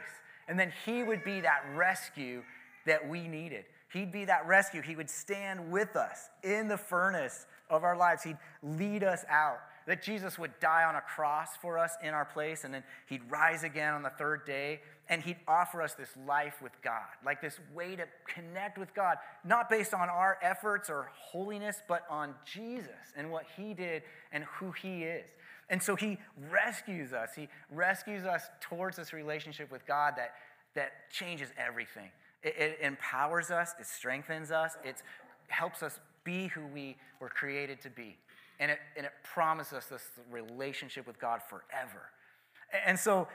And 0.50 0.60
then 0.60 0.74
he 0.86 1.04
would 1.04 1.24
be 1.24 1.40
that 1.42 1.64
rescue 1.76 2.42
that 2.86 3.08
we 3.08 3.28
needed. 3.28 3.64
He'd 3.94 4.12
be 4.12 4.26
that 4.26 4.48
rescue. 4.48 4.82
He 4.82 4.96
would 4.96 5.10
stand 5.10 5.72
with 5.72 5.96
us 5.96 6.30
in 6.44 6.68
the 6.68 6.78
furnace 6.78 7.46
of 7.70 7.84
our 7.84 7.96
lives. 7.96 8.24
He'd 8.24 8.38
lead 8.64 9.04
us 9.04 9.24
out. 9.30 9.60
That 9.88 10.04
Jesus 10.04 10.38
would 10.38 10.52
die 10.60 10.84
on 10.84 10.96
a 10.96 11.02
cross 11.02 11.50
for 11.60 11.78
us 11.78 11.96
in 12.04 12.10
our 12.10 12.26
place, 12.26 12.64
and 12.64 12.74
then 12.74 12.84
he'd 13.08 13.22
rise 13.30 13.64
again 13.64 13.94
on 13.94 14.04
the 14.04 14.12
third 14.12 14.46
day, 14.46 14.82
and 15.10 15.22
he'd 15.22 15.38
offer 15.48 15.82
us 15.82 15.94
this 15.94 16.10
life 16.28 16.62
with 16.62 16.72
God, 16.84 17.08
like 17.26 17.42
this 17.42 17.60
way 17.74 17.96
to 17.96 18.06
connect 18.28 18.78
with 18.78 18.94
God, 18.94 19.18
not 19.44 19.70
based 19.70 19.94
on 19.94 20.10
our 20.10 20.38
efforts 20.42 20.90
or 20.90 21.10
holiness, 21.14 21.82
but 21.88 22.04
on 22.10 22.36
Jesus 22.46 22.90
and 23.16 23.32
what 23.32 23.46
he 23.58 23.74
did 23.74 24.04
and 24.32 24.46
who 24.60 24.72
he 24.72 25.04
is. 25.04 25.26
And 25.70 25.82
so 25.82 25.96
he 25.96 26.18
rescues 26.52 27.14
us. 27.14 27.30
He 27.36 27.48
rescues 27.72 28.26
us 28.26 28.44
towards 28.60 28.98
this 28.98 29.14
relationship 29.14 29.72
with 29.72 29.86
God 29.88 30.14
that, 30.18 30.34
that 30.76 31.10
changes 31.10 31.50
everything. 31.58 32.10
It, 32.44 32.56
it 32.58 32.78
empowers 32.82 33.52
us, 33.52 33.74
it 33.80 33.86
strengthens 33.86 34.52
us, 34.52 34.76
it 34.84 35.02
helps 35.48 35.82
us 35.82 36.00
be 36.24 36.48
who 36.48 36.66
we 36.68 36.98
were 37.20 37.30
created 37.30 37.82
to 37.82 37.90
be. 37.90 38.18
And 38.62 38.72
it, 38.72 38.80
and 38.96 39.06
it 39.06 39.12
promises 39.24 39.74
us 39.74 39.86
this 39.88 40.04
relationship 40.32 41.06
with 41.06 41.20
God 41.20 41.42
forever. 41.50 42.04
And 42.86 42.98
so 42.98 43.28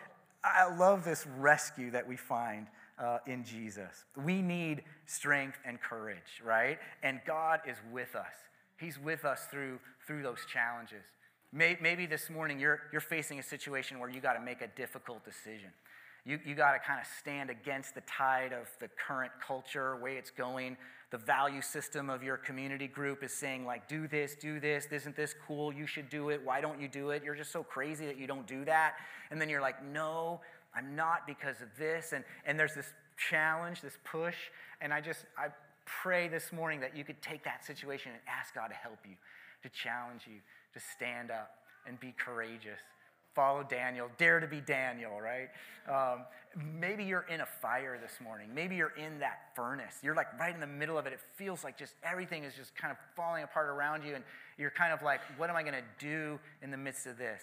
I 0.43 0.75
love 0.75 1.05
this 1.05 1.27
rescue 1.39 1.91
that 1.91 2.07
we 2.07 2.17
find 2.17 2.69
uh, 2.99 3.19
in 3.27 3.45
Jesus. 3.45 4.05
We 4.17 4.41
need 4.41 4.85
strength 5.05 5.59
and 5.67 5.81
courage, 5.81 6.41
right? 6.45 6.79
And 7.03 7.21
God 7.27 7.61
is 7.69 7.77
with 7.93 8.15
us. 8.15 8.33
He's 8.79 8.99
with 8.99 9.25
us 9.25 9.47
through, 9.51 9.81
through 10.07 10.23
those 10.23 10.39
challenges. 10.51 11.05
Maybe 11.53 12.07
this 12.07 12.29
morning 12.31 12.61
you're, 12.61 12.81
you're 12.93 13.01
facing 13.01 13.39
a 13.39 13.43
situation 13.43 13.99
where 13.99 14.11
you 14.11 14.21
got 14.21 14.35
to 14.35 14.41
make 14.41 14.61
a 14.61 14.69
difficult 14.69 15.25
decision. 15.25 15.71
You, 16.27 16.41
you 16.45 16.57
got 16.57 16.73
to 16.73 16.81
kind 16.81 17.01
of 17.01 17.07
stand 17.21 17.51
against 17.51 17.95
the 17.95 18.01
tide 18.01 18.53
of 18.53 18.69
the 18.81 18.89
current 19.07 19.31
culture, 19.47 19.97
way 19.97 20.17
it's 20.17 20.33
going. 20.33 20.77
The 21.13 21.19
value 21.19 21.63
system 21.63 22.11
of 22.11 22.25
your 22.25 22.37
community 22.37 22.89
group 22.89 23.23
is 23.23 23.33
saying 23.33 23.65
like 23.65 23.89
do 23.89 24.09
this 24.09 24.35
do 24.35 24.59
this 24.59 24.87
isn't 24.91 25.15
this 25.15 25.37
cool? 25.47 25.73
You 25.73 25.87
should 25.87 26.11
do 26.11 26.31
it. 26.31 26.41
Why 26.45 26.61
don't 26.61 26.81
you 26.81 26.89
do 26.89 27.11
it? 27.11 27.23
You're 27.25 27.37
just 27.37 27.53
so 27.53 27.63
crazy 27.63 28.07
that 28.07 28.19
you 28.19 28.27
don't 28.27 28.47
do 28.47 28.65
that. 28.65 28.95
And 29.31 29.41
then 29.41 29.49
you're 29.49 29.61
like 29.61 29.85
no 29.85 30.41
i'm 30.75 30.97
not 30.97 31.29
because 31.29 31.61
of 31.63 31.69
this. 31.79 32.13
And 32.13 32.25
and 32.45 32.59
there's 32.59 32.75
this 32.75 32.93
challenge 33.17 33.81
this 33.81 33.97
push. 34.05 34.37
And 34.81 34.93
i 34.93 35.01
just 35.01 35.27
i 35.39 35.47
pray 35.85 36.27
this 36.27 36.53
morning 36.53 36.81
that 36.81 36.97
you 36.97 37.05
could 37.05 37.23
take 37.23 37.45
that 37.45 37.65
situation 37.65 38.11
and 38.11 38.21
ask 38.27 38.53
god 38.53 38.67
to 38.67 38.75
help 38.75 38.99
you 39.09 39.15
to 39.63 39.69
challenge 39.69 40.23
you 40.27 40.41
to 40.75 40.81
stand 40.81 41.31
up 41.31 41.59
and 41.87 42.01
be 42.01 42.13
courageous 42.19 42.81
follow 43.37 43.63
Daniel, 43.63 44.09
dare 44.17 44.41
to 44.41 44.49
be 44.49 44.61
Daniel, 44.61 45.21
right? 45.21 45.49
Um, 45.89 46.25
maybe 46.81 47.05
you're 47.05 47.27
in 47.33 47.43
a 47.43 47.47
fire 47.47 47.99
this 48.03 48.19
morning. 48.21 48.49
Maybe 48.53 48.75
you're 48.75 48.95
in 48.97 49.19
that 49.21 49.55
furnace. 49.55 49.99
You're 50.03 50.17
like 50.17 50.27
right 50.41 50.55
in 50.55 50.61
the 50.61 50.67
middle 50.67 50.99
of 50.99 51.07
it. 51.07 51.13
It 51.13 51.21
feels 51.37 51.63
like 51.63 51.79
just 51.79 51.95
everything 52.03 52.43
is 52.45 52.55
just 52.55 52.75
kind 52.75 52.91
of 52.91 52.97
falling 53.15 53.45
apart 53.45 53.69
around 53.69 54.03
you, 54.03 54.15
and 54.15 54.25
you're 54.59 54.71
kind 54.71 54.93
of 54.93 55.03
like, 55.03 55.21
what 55.37 55.51
am 55.51 55.57
I 55.57 55.63
going 55.63 55.75
to 55.75 56.05
do 56.05 56.41
in 56.63 56.71
the 56.71 56.77
midst 56.77 57.07
of 57.07 57.19
this? 57.19 57.43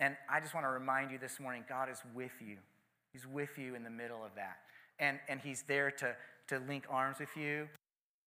And 0.00 0.16
I 0.28 0.40
just 0.40 0.54
want 0.54 0.66
to 0.66 0.70
remind 0.70 1.10
you 1.10 1.18
this 1.18 1.40
morning 1.40 1.64
God 1.68 1.88
is 1.88 2.02
with 2.14 2.32
you. 2.44 2.56
He's 3.12 3.26
with 3.26 3.56
you 3.56 3.74
in 3.74 3.84
the 3.84 3.90
middle 3.90 4.24
of 4.24 4.32
that. 4.34 4.58
And, 4.98 5.18
and 5.28 5.40
He's 5.40 5.62
there 5.62 5.90
to, 5.92 6.14
to 6.48 6.58
link 6.68 6.84
arms 6.90 7.18
with 7.20 7.36
you, 7.36 7.68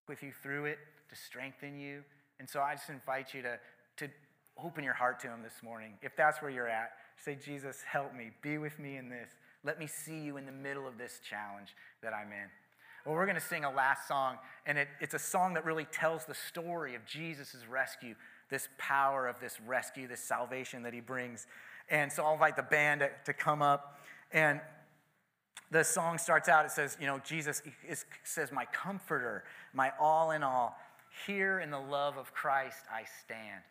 with 0.07 0.23
you 0.23 0.31
through 0.43 0.65
it, 0.65 0.79
to 1.09 1.15
strengthen 1.15 1.79
you. 1.79 2.03
And 2.39 2.49
so 2.49 2.61
I 2.61 2.75
just 2.75 2.89
invite 2.89 3.33
you 3.33 3.41
to, 3.41 3.49
to 3.53 3.59
open 4.63 4.83
your 4.83 4.93
heart 4.93 5.19
to 5.21 5.27
Him 5.27 5.41
this 5.43 5.63
morning. 5.63 5.93
If 6.01 6.15
that's 6.15 6.41
where 6.41 6.51
you're 6.51 6.67
at, 6.67 6.91
say, 7.23 7.35
Jesus, 7.35 7.81
help 7.81 8.13
me. 8.13 8.31
Be 8.41 8.57
with 8.57 8.79
me 8.79 8.97
in 8.97 9.09
this. 9.09 9.29
Let 9.63 9.79
me 9.79 9.87
see 9.87 10.19
you 10.19 10.37
in 10.37 10.45
the 10.45 10.51
middle 10.51 10.87
of 10.87 10.97
this 10.97 11.19
challenge 11.27 11.75
that 12.01 12.13
I'm 12.13 12.31
in. 12.31 12.49
Well, 13.05 13.15
we're 13.15 13.25
going 13.25 13.35
to 13.35 13.41
sing 13.41 13.63
a 13.63 13.71
last 13.71 14.07
song, 14.07 14.37
and 14.65 14.77
it, 14.77 14.87
it's 14.99 15.13
a 15.13 15.19
song 15.19 15.53
that 15.53 15.65
really 15.65 15.85
tells 15.85 16.25
the 16.25 16.35
story 16.35 16.95
of 16.95 17.05
Jesus' 17.05 17.55
rescue, 17.69 18.15
this 18.49 18.67
power 18.77 19.27
of 19.27 19.39
this 19.39 19.59
rescue, 19.65 20.07
this 20.07 20.19
salvation 20.19 20.83
that 20.83 20.93
He 20.93 20.99
brings. 20.99 21.47
And 21.89 22.11
so 22.11 22.23
I'll 22.23 22.33
invite 22.33 22.55
the 22.55 22.63
band 22.63 23.01
to, 23.01 23.09
to 23.25 23.33
come 23.33 23.61
up. 23.61 23.99
And 24.31 24.59
the 25.71 25.83
song 25.83 26.17
starts 26.17 26.49
out, 26.49 26.65
it 26.65 26.71
says, 26.71 26.97
you 26.99 27.07
know, 27.07 27.19
Jesus 27.19 27.61
is, 27.87 28.05
says, 28.23 28.51
My 28.51 28.65
comforter, 28.65 29.43
my 29.73 29.91
all 29.99 30.31
in 30.31 30.43
all. 30.43 30.75
Here 31.25 31.59
in 31.59 31.71
the 31.71 31.79
love 31.79 32.17
of 32.17 32.33
Christ 32.33 32.83
I 32.91 33.03
stand. 33.23 33.61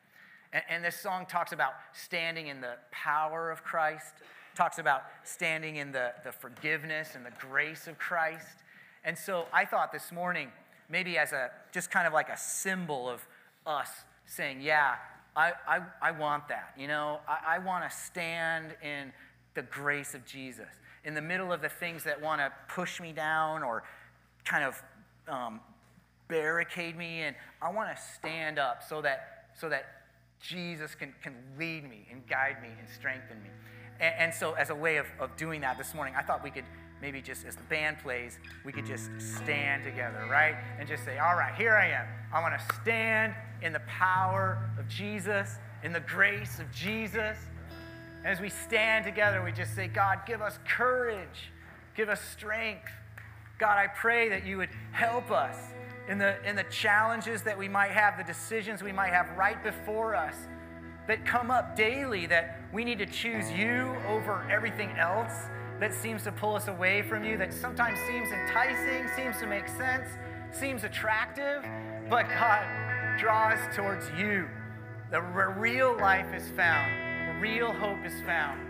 And, 0.53 0.63
and 0.69 0.85
this 0.85 0.97
song 0.97 1.27
talks 1.27 1.53
about 1.53 1.73
standing 1.93 2.49
in 2.49 2.61
the 2.61 2.75
power 2.91 3.51
of 3.51 3.63
Christ, 3.65 4.15
talks 4.55 4.79
about 4.79 5.03
standing 5.25 5.77
in 5.77 5.93
the, 5.93 6.13
the 6.25 6.33
forgiveness 6.33 7.15
and 7.15 7.25
the 7.25 7.33
grace 7.39 7.87
of 7.87 7.99
Christ. 7.99 8.65
And 9.05 9.17
so 9.17 9.47
I 9.53 9.65
thought 9.65 9.93
this 9.93 10.13
morning, 10.13 10.51
maybe 10.89 11.19
as 11.19 11.33
a 11.33 11.51
just 11.73 11.91
kind 11.91 12.07
of 12.07 12.13
like 12.13 12.29
a 12.29 12.37
symbol 12.37 13.09
of 13.09 13.27
us 13.67 13.91
saying, 14.27 14.61
Yeah, 14.61 14.97
I, 15.37 15.53
I, 15.67 15.81
I 16.03 16.11
want 16.11 16.49
that. 16.49 16.75
You 16.77 16.89
know, 16.89 17.21
I, 17.29 17.57
I 17.57 17.59
want 17.59 17.89
to 17.89 17.97
stand 17.97 18.75
in 18.83 19.13
the 19.55 19.63
grace 19.63 20.15
of 20.15 20.25
Jesus 20.25 20.69
in 21.05 21.15
the 21.15 21.23
middle 21.23 21.53
of 21.53 21.63
the 21.63 21.69
things 21.69 22.05
that 22.05 22.21
want 22.21 22.41
to 22.41 22.53
push 22.69 23.01
me 23.01 23.13
down 23.13 23.63
or 23.63 23.83
kind 24.45 24.65
of 24.65 24.83
um, 25.27 25.61
barricade 26.29 26.97
me. 26.97 27.23
And 27.23 27.35
I 27.63 27.71
want 27.71 27.95
to 27.95 28.03
stand 28.15 28.59
up 28.59 28.83
so 28.87 29.01
that, 29.03 29.47
so 29.59 29.69
that 29.69 29.98
Jesus 30.41 30.95
can, 30.95 31.15
can 31.23 31.35
lead 31.59 31.89
me 31.89 32.07
and 32.11 32.27
guide 32.29 32.63
me 32.63 32.69
and 32.79 32.89
strengthen 32.89 33.43
me. 33.43 33.51
And, 34.01 34.15
and 34.19 34.35
so, 34.35 34.53
as 34.53 34.71
a 34.71 34.75
way 34.75 34.97
of, 34.97 35.07
of 35.19 35.37
doing 35.37 35.61
that 35.63 35.79
this 35.79 35.95
morning, 35.95 36.15
I 36.17 36.23
thought 36.23 36.43
we 36.43 36.51
could 36.51 36.65
maybe 37.01 37.21
just 37.21 37.47
as 37.47 37.55
the 37.55 37.63
band 37.65 37.99
plays, 38.01 38.39
we 38.65 38.73
could 38.73 38.87
just 38.87 39.11
stand 39.19 39.85
together, 39.85 40.27
right? 40.31 40.57
And 40.79 40.89
just 40.89 41.05
say, 41.05 41.19
All 41.19 41.37
right, 41.37 41.55
here 41.55 41.75
I 41.75 41.89
am. 41.89 42.07
I 42.33 42.41
want 42.41 42.59
to 42.59 42.75
stand 42.83 43.35
in 43.63 43.73
the 43.73 43.81
power 43.81 44.71
of 44.79 44.89
Jesus, 44.89 45.57
in 45.83 45.93
the 45.93 46.01
grace 46.01 46.59
of 46.59 46.71
Jesus. 46.73 47.37
And 48.19 48.27
as 48.27 48.41
we 48.41 48.49
stand 48.49 49.05
together, 49.05 49.43
we 49.43 49.53
just 49.53 49.75
say, 49.75 49.89
God, 49.89 50.21
give 50.27 50.43
us 50.43 50.59
courage, 50.69 51.53
give 51.97 52.09
us 52.09 52.21
strength. 52.21 52.89
God, 53.59 53.79
I 53.79 53.87
pray 53.87 54.29
that 54.29 54.45
you 54.45 54.59
would 54.59 54.71
help 54.93 55.31
us 55.31 55.57
in 56.09 56.17
the, 56.17 56.37
in 56.49 56.57
the 56.57 56.65
challenges 56.65 57.43
that 57.43 57.57
we 57.57 57.69
might 57.69 57.91
have, 57.91 58.17
the 58.17 58.25
decisions 58.25 58.83
we 58.83 58.93
might 58.93 59.13
have 59.13 59.29
right 59.37 59.63
before 59.63 60.15
us 60.15 60.35
that 61.07 61.25
come 61.25 61.51
up 61.51 61.77
daily, 61.77 62.27
that 62.27 62.59
we 62.73 62.85
need 62.85 62.99
to 62.99 63.07
choose 63.07 63.51
you 63.53 63.95
over 64.09 64.47
everything 64.51 64.91
else, 64.93 65.33
that 65.81 65.95
seems 65.95 66.25
to 66.25 66.33
pull 66.33 66.55
us 66.55 66.69
away 66.69 67.03
from 67.03 67.25
you, 67.25 67.37
that 67.37 67.53
sometimes 67.53 67.99
seems 68.07 68.31
enticing, 68.31 69.07
seems 69.17 69.39
to 69.39 69.47
make 69.47 69.69
sense, 69.69 70.09
seems 70.51 70.85
attractive, 70.85 71.63
but 72.11 72.29
God, 72.29 73.19
draws 73.19 73.59
towards 73.75 74.11
you. 74.19 74.49
The 75.11 75.21
real 75.21 75.97
life 75.99 76.35
is 76.35 76.51
found, 76.51 77.41
real 77.41 77.73
hope 77.73 78.05
is 78.05 78.21
found. 78.23 78.61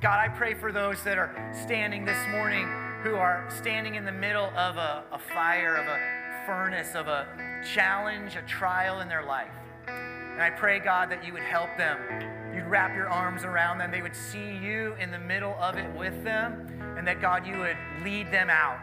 God, 0.00 0.20
I 0.20 0.28
pray 0.28 0.54
for 0.54 0.72
those 0.72 1.02
that 1.04 1.16
are 1.16 1.52
standing 1.64 2.04
this 2.04 2.18
morning 2.30 2.68
who 3.02 3.14
are 3.14 3.46
standing 3.48 3.94
in 3.94 4.04
the 4.04 4.12
middle 4.12 4.50
of 4.56 4.76
a, 4.76 5.04
a 5.12 5.18
fire, 5.18 5.76
of 5.76 5.86
a 5.86 6.15
furnace, 6.46 6.94
of 6.94 7.08
a 7.08 7.26
challenge, 7.74 8.36
a 8.36 8.42
trial 8.42 9.00
in 9.00 9.08
their 9.08 9.24
life. 9.24 9.50
And 9.88 10.40
I 10.40 10.50
pray, 10.50 10.78
God, 10.78 11.10
that 11.10 11.24
you 11.24 11.32
would 11.32 11.42
help 11.42 11.76
them. 11.76 11.98
You'd 12.54 12.66
wrap 12.66 12.94
your 12.94 13.08
arms 13.08 13.44
around 13.44 13.78
them. 13.78 13.90
They 13.90 14.02
would 14.02 14.14
see 14.14 14.56
you 14.56 14.94
in 15.00 15.10
the 15.10 15.18
middle 15.18 15.54
of 15.60 15.76
it 15.76 15.92
with 15.96 16.22
them. 16.24 16.68
And 16.96 17.06
that, 17.06 17.20
God, 17.20 17.46
you 17.46 17.58
would 17.58 17.76
lead 18.04 18.30
them 18.30 18.48
out. 18.48 18.78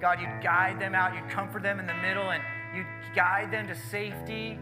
God, 0.00 0.20
you'd 0.20 0.42
guide 0.42 0.80
them 0.80 0.94
out. 0.94 1.14
You'd 1.14 1.28
comfort 1.30 1.62
them 1.62 1.78
in 1.78 1.86
the 1.86 1.94
middle 1.94 2.30
and 2.30 2.42
you'd 2.74 2.86
guide 3.14 3.50
them 3.50 3.66
to 3.68 3.74
safety. 3.74 4.58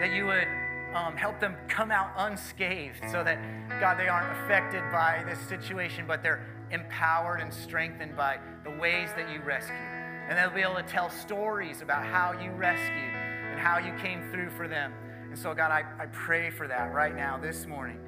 That 0.00 0.12
you 0.14 0.26
would 0.26 0.48
um, 0.94 1.16
help 1.16 1.40
them 1.40 1.56
come 1.68 1.90
out 1.90 2.12
unscathed 2.16 3.02
so 3.10 3.24
that, 3.24 3.38
God, 3.80 3.98
they 3.98 4.08
aren't 4.08 4.30
affected 4.38 4.82
by 4.92 5.24
this 5.26 5.38
situation, 5.40 6.04
but 6.06 6.22
they're 6.22 6.46
empowered 6.70 7.40
and 7.40 7.52
strengthened 7.52 8.16
by 8.16 8.38
the 8.64 8.70
ways 8.70 9.10
that 9.16 9.30
you 9.30 9.40
rescue. 9.40 9.93
And 10.28 10.38
they'll 10.38 10.54
be 10.54 10.62
able 10.62 10.76
to 10.76 10.82
tell 10.82 11.10
stories 11.10 11.82
about 11.82 12.04
how 12.04 12.32
you 12.32 12.50
rescued 12.52 13.14
and 13.50 13.60
how 13.60 13.78
you 13.78 13.92
came 13.98 14.30
through 14.30 14.50
for 14.50 14.66
them. 14.66 14.92
And 15.28 15.38
so, 15.38 15.54
God, 15.54 15.70
I, 15.70 15.84
I 15.98 16.06
pray 16.06 16.50
for 16.50 16.66
that 16.68 16.94
right 16.94 17.14
now, 17.14 17.38
this 17.38 17.66
morning, 17.66 17.98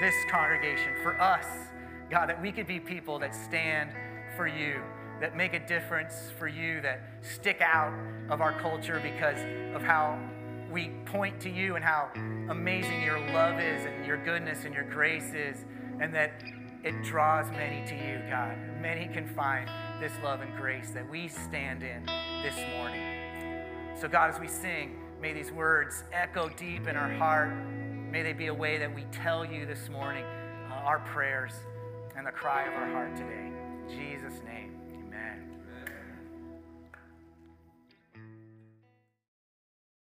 this 0.00 0.14
congregation, 0.30 0.92
for 1.02 1.20
us, 1.20 1.46
God, 2.10 2.28
that 2.28 2.40
we 2.42 2.52
could 2.52 2.66
be 2.66 2.78
people 2.78 3.18
that 3.20 3.34
stand 3.34 3.90
for 4.36 4.46
you, 4.46 4.82
that 5.20 5.36
make 5.36 5.54
a 5.54 5.66
difference 5.66 6.30
for 6.38 6.48
you, 6.48 6.80
that 6.82 7.00
stick 7.22 7.60
out 7.60 7.92
of 8.28 8.40
our 8.40 8.58
culture 8.60 9.00
because 9.02 9.38
of 9.74 9.82
how 9.82 10.18
we 10.70 10.90
point 11.06 11.40
to 11.40 11.50
you 11.50 11.76
and 11.76 11.84
how 11.84 12.10
amazing 12.50 13.02
your 13.02 13.20
love 13.32 13.60
is 13.60 13.84
and 13.84 14.04
your 14.06 14.22
goodness 14.24 14.64
and 14.64 14.74
your 14.74 14.84
grace 14.84 15.32
is, 15.34 15.64
and 16.00 16.14
that 16.14 16.42
it 16.82 17.02
draws 17.04 17.50
many 17.52 17.86
to 17.86 17.94
you, 17.94 18.20
God. 18.28 18.56
Many 18.80 19.06
can 19.12 19.26
find 19.28 19.70
this 20.02 20.12
love 20.22 20.42
and 20.42 20.54
grace 20.56 20.90
that 20.90 21.08
we 21.08 21.28
stand 21.28 21.82
in 21.82 22.04
this 22.42 22.56
morning. 22.76 23.00
So, 23.98 24.08
God, 24.08 24.34
as 24.34 24.40
we 24.40 24.48
sing, 24.48 24.98
May 25.22 25.32
these 25.32 25.52
words 25.52 26.02
echo 26.12 26.48
deep 26.48 26.88
in 26.88 26.96
our 26.96 27.08
heart. 27.08 27.54
May 28.10 28.24
they 28.24 28.32
be 28.32 28.48
a 28.48 28.54
way 28.54 28.76
that 28.78 28.92
we 28.92 29.04
tell 29.12 29.44
you 29.44 29.66
this 29.66 29.88
morning 29.88 30.24
uh, 30.68 30.74
our 30.74 30.98
prayers 30.98 31.52
and 32.16 32.26
the 32.26 32.32
cry 32.32 32.64
of 32.64 32.74
our 32.74 32.90
heart 32.90 33.14
today. 33.14 33.46
In 33.46 33.88
Jesus' 33.88 34.42
name. 34.44 34.61